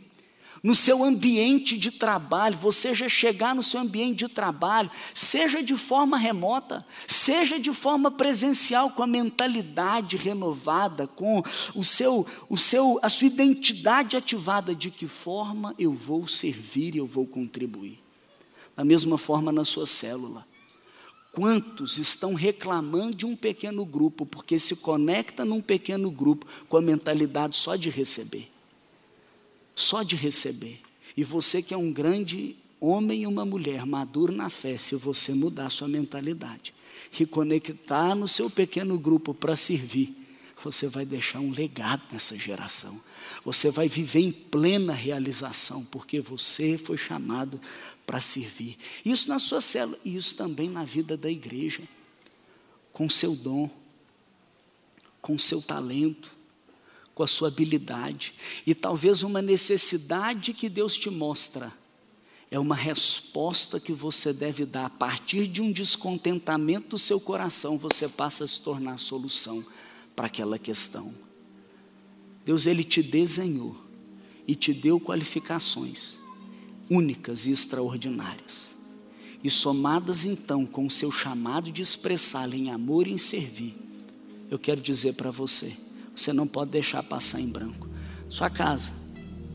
no 0.63 0.77
seu 0.77 1.03
ambiente 1.03 1.77
de 1.77 1.91
trabalho, 1.91 2.57
você 2.57 2.95
já 2.95 3.09
chegar 3.09 3.53
no 3.53 3.63
seu 3.63 3.81
ambiente 3.81 4.19
de 4.19 4.29
trabalho, 4.29 4.89
seja 5.13 5.61
de 5.61 5.77
forma 5.77 6.17
remota, 6.17 6.87
seja 7.09 7.59
de 7.59 7.73
forma 7.73 8.13
presencial, 8.13 8.91
com 8.91 9.03
a 9.03 9.07
mentalidade 9.07 10.17
renovada, 10.17 11.09
com 11.09 11.43
o 11.75 11.83
seu, 11.83 12.25
o 12.49 12.57
seu, 12.57 13.01
a 13.03 13.09
sua 13.09 13.27
identidade 13.27 14.17
ativada, 14.17 14.73
de 14.73 14.91
que 14.91 15.09
forma 15.09 15.75
eu 15.77 15.93
vou 15.93 16.29
servir 16.29 16.95
e 16.95 16.99
eu 16.99 17.07
vou 17.07 17.27
contribuir. 17.27 17.99
Da 18.77 18.85
mesma 18.85 19.19
forma 19.19 19.51
na 19.51 19.65
sua 19.65 19.87
célula. 19.87 20.47
Quantos 21.33 21.99
estão 21.99 22.35
reclamando 22.35 23.17
de 23.17 23.27
um 23.27 23.35
pequeno 23.35 23.85
grupo, 23.85 24.25
porque 24.25 24.59
se 24.59 24.77
conecta 24.77 25.45
num 25.45 25.61
pequeno 25.61 26.11
grupo 26.11 26.47
com 26.69 26.77
a 26.77 26.83
mentalidade 26.83 27.57
só 27.57 27.75
de 27.75 27.91
receber? 27.91 28.52
Só 29.75 30.03
de 30.03 30.17
receber. 30.17 30.81
E 31.17 31.25
você 31.25 31.63
que 31.63 31.75
é 31.75 31.77
um 31.77 31.93
grande 31.93 32.57
homem 32.81 33.23
e 33.23 33.27
uma 33.27 33.45
mulher 33.45 33.87
maduro 33.87 34.33
na 34.33 34.51
fé, 34.51 34.77
se 34.77 34.97
você 34.97 35.33
mudar 35.33 35.71
sua 35.71 35.89
mentalidade 35.89 36.75
e 37.19 37.27
conectar 37.27 38.15
no 38.15 38.27
seu 38.27 38.51
pequeno 38.51 38.99
grupo 38.99 39.35
para 39.35 39.55
servir, 39.55 40.17
você 40.63 40.89
vai 40.89 41.05
deixar 41.05 41.41
um 41.41 41.51
legado 41.51 42.03
nessa 42.13 42.37
geração. 42.37 43.01
Você 43.45 43.71
vai 43.71 43.89
viver 43.89 44.21
em 44.21 44.33
plena 44.33 44.93
realização, 44.93 45.85
porque 45.87 46.21
você 46.21 46.79
foi 46.79 46.97
chamado 46.97 47.61
para 48.07 48.21
servir. 48.21 48.79
Isso 49.05 49.29
na 49.29 49.39
sua 49.39 49.61
célula 49.61 49.99
e 50.05 50.17
isso 50.17 50.37
também 50.37 50.71
na 50.71 50.85
vida 50.85 51.17
da 51.17 51.31
igreja, 51.31 51.83
com 52.93 53.11
seu 53.11 53.35
dom, 53.35 53.69
com 55.21 55.39
seu 55.39 55.61
talento 55.61 56.42
com 57.15 57.23
a 57.23 57.27
sua 57.27 57.49
habilidade. 57.49 58.35
E 58.67 58.75
talvez 58.75 59.23
uma 59.23 59.43
necessidade 59.43 60.53
que 60.53 60.69
Deus 60.69 60.97
te 60.97 61.11
mostra 61.11 61.73
é 62.51 62.59
uma 62.59 62.75
resposta 62.77 63.81
que 63.81 63.93
você 63.93 64.31
deve 64.33 64.67
dar 64.67 64.85
a 64.85 64.91
partir 64.91 65.47
de 65.47 65.63
um 65.63 65.73
descontentamento 65.73 66.91
do 66.91 66.99
seu 66.99 67.19
coração, 67.19 67.79
você 67.79 68.07
passa 68.07 68.45
a 68.45 68.47
se 68.47 68.61
tornar 68.61 68.93
a 68.93 68.99
solução 68.99 69.65
para 70.15 70.27
aquela 70.27 70.59
questão. 70.59 71.15
Deus 72.45 72.67
ele 72.67 72.85
te 72.85 73.03
desenhou 73.03 73.75
e 74.47 74.55
te 74.55 74.75
deu 74.75 75.01
qualificações 75.01 76.19
únicas 76.91 77.47
e 77.47 77.53
extraordinárias. 77.53 78.73
E 79.43 79.49
somadas 79.49 80.27
então 80.27 80.67
com 80.67 80.87
o 80.87 80.91
seu 80.91 81.11
chamado 81.11 81.73
de 81.73 81.81
expressá-la 81.81 82.55
em 82.55 82.71
amor 82.71 83.07
e 83.07 83.13
em 83.13 83.19
servir, 83.19 83.75
eu 84.51 84.59
quero 84.59 84.81
dizer 84.81 85.15
para 85.15 85.31
você, 85.31 85.75
você 86.15 86.33
não 86.33 86.47
pode 86.47 86.71
deixar 86.71 87.03
passar 87.03 87.41
em 87.41 87.49
branco. 87.49 87.89
Sua 88.29 88.51
casa, 88.51 88.93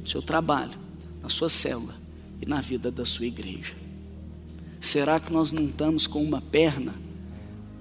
seu 0.06 0.22
trabalho, 0.22 0.78
na 1.22 1.30
sua 1.30 1.50
célula 1.50 1.96
e 2.42 2.46
na 2.46 2.62
vida 2.62 2.92
da 2.92 3.06
sua 3.06 3.26
igreja. 3.26 3.76
Será 4.80 5.20
que 5.20 5.34
nós 5.34 5.52
não 5.52 5.64
estamos 5.66 6.08
com 6.08 6.24
uma 6.24 6.42
perna 6.42 6.94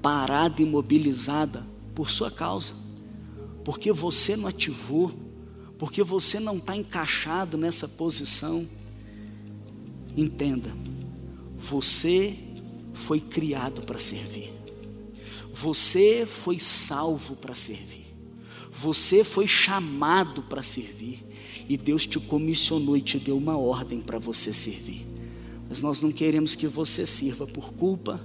parada, 0.00 0.62
imobilizada 0.62 1.62
por 1.94 2.10
sua 2.10 2.30
causa? 2.30 2.72
Porque 3.64 3.92
você 3.92 4.36
não 4.36 4.48
ativou, 4.48 5.12
porque 5.78 6.02
você 6.02 6.40
não 6.40 6.56
está 6.56 6.76
encaixado 6.76 7.58
nessa 7.58 7.86
posição. 7.86 8.66
Entenda, 10.16 10.70
você 11.54 12.36
foi 12.94 13.20
criado 13.20 13.82
para 13.82 13.98
servir, 13.98 14.50
você 15.52 16.24
foi 16.24 16.58
salvo 16.58 17.36
para 17.36 17.54
servir. 17.54 18.05
Você 18.78 19.24
foi 19.24 19.46
chamado 19.46 20.42
para 20.42 20.62
servir 20.62 21.24
e 21.66 21.78
Deus 21.78 22.06
te 22.06 22.20
comissionou 22.20 22.96
e 22.96 23.00
te 23.00 23.18
deu 23.18 23.36
uma 23.36 23.56
ordem 23.56 24.02
para 24.02 24.18
você 24.18 24.52
servir. 24.52 25.06
Mas 25.66 25.80
nós 25.82 26.02
não 26.02 26.12
queremos 26.12 26.54
que 26.54 26.66
você 26.66 27.06
sirva 27.06 27.46
por 27.46 27.72
culpa, 27.72 28.20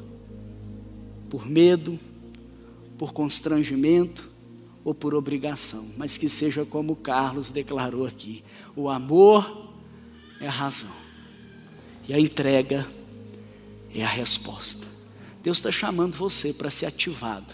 por 1.30 1.48
medo, 1.48 1.98
por 2.98 3.14
constrangimento 3.14 4.30
ou 4.84 4.94
por 4.94 5.16
obrigação, 5.16 5.88
mas 5.96 6.18
que 6.18 6.28
seja 6.28 6.66
como 6.66 6.98
Carlos 6.98 7.50
declarou 7.50 8.06
aqui: 8.06 8.44
o 8.76 8.90
amor 8.90 9.74
é 10.42 10.48
a 10.48 10.52
razão. 10.52 10.94
E 12.10 12.14
a 12.14 12.20
entrega 12.20 12.86
é 13.94 14.04
a 14.04 14.10
resposta. 14.10 14.86
Deus 15.42 15.60
está 15.60 15.72
chamando 15.72 16.18
você 16.18 16.52
para 16.52 16.70
ser 16.70 16.88
ativado 16.88 17.54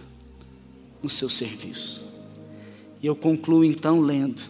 no 1.02 1.10
seu 1.10 1.30
serviço. 1.30 2.07
E 3.02 3.08
eu 3.08 3.16
concluo 3.16 3.64
então 3.64 4.00
lendo 4.00 4.42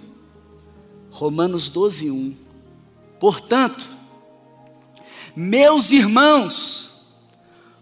Romanos 1.17 1.67
12, 1.69 2.11
1. 2.11 2.35
Portanto, 3.19 3.87
meus 5.35 5.91
irmãos, 5.91 7.07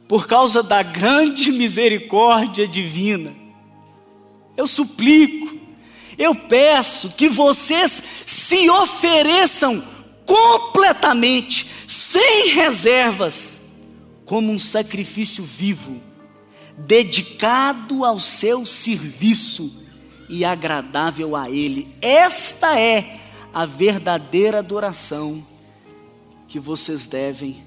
por 0.08 0.25
causa 0.25 0.63
da 0.63 0.82
grande 0.82 1.51
misericórdia 1.51 2.67
divina, 2.67 3.34
eu 4.56 4.65
suplico, 4.65 5.54
eu 6.17 6.34
peço 6.34 7.10
que 7.12 7.28
vocês 7.28 8.01
se 8.25 8.69
ofereçam 8.69 9.84
completamente, 10.25 11.67
sem 11.88 12.49
reservas, 12.54 13.60
como 14.25 14.51
um 14.51 14.58
sacrifício 14.58 15.43
vivo, 15.43 16.01
dedicado 16.78 18.06
ao 18.06 18.17
seu 18.17 18.65
serviço 18.65 19.85
e 20.29 20.43
agradável 20.43 21.35
a 21.35 21.49
Ele. 21.49 21.88
Esta 22.01 22.79
é 22.79 23.19
a 23.53 23.65
verdadeira 23.65 24.59
adoração 24.59 25.45
que 26.47 26.59
vocês 26.59 27.07
devem 27.07 27.63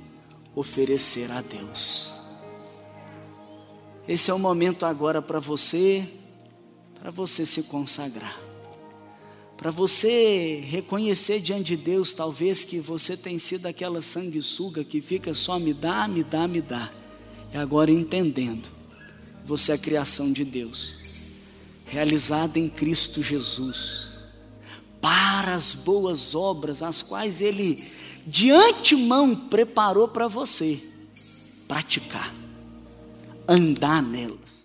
oferecer 0.54 1.30
a 1.30 1.40
Deus. 1.40 2.14
Esse 4.06 4.30
é 4.30 4.34
o 4.34 4.38
momento 4.38 4.86
agora 4.86 5.20
para 5.20 5.38
você, 5.38 6.08
para 6.98 7.10
você 7.10 7.44
se 7.44 7.64
consagrar. 7.64 8.40
Para 9.58 9.70
você 9.70 10.62
reconhecer 10.64 11.40
diante 11.40 11.76
de 11.76 11.82
Deus, 11.82 12.14
talvez 12.14 12.64
que 12.64 12.78
você 12.78 13.16
tem 13.16 13.38
sido 13.38 13.66
aquela 13.66 14.00
sanguessuga 14.00 14.84
que 14.84 15.00
fica 15.00 15.34
só 15.34 15.58
me 15.58 15.74
dá, 15.74 16.06
me 16.06 16.22
dá, 16.22 16.46
me 16.46 16.60
dá. 16.60 16.90
E 17.52 17.56
agora 17.56 17.90
entendendo, 17.90 18.68
você 19.44 19.72
é 19.72 19.74
a 19.74 19.78
criação 19.78 20.32
de 20.32 20.44
Deus, 20.44 20.98
realizada 21.88 22.58
em 22.58 22.68
Cristo 22.68 23.22
Jesus, 23.22 24.12
para 25.00 25.54
as 25.54 25.74
boas 25.74 26.34
obras, 26.34 26.82
as 26.82 27.02
quais 27.02 27.40
Ele 27.40 27.82
de 28.26 28.50
antemão 28.50 29.34
preparou 29.34 30.08
para 30.08 30.28
você 30.28 30.82
praticar, 31.66 32.34
andar 33.48 34.02
nelas. 34.02 34.57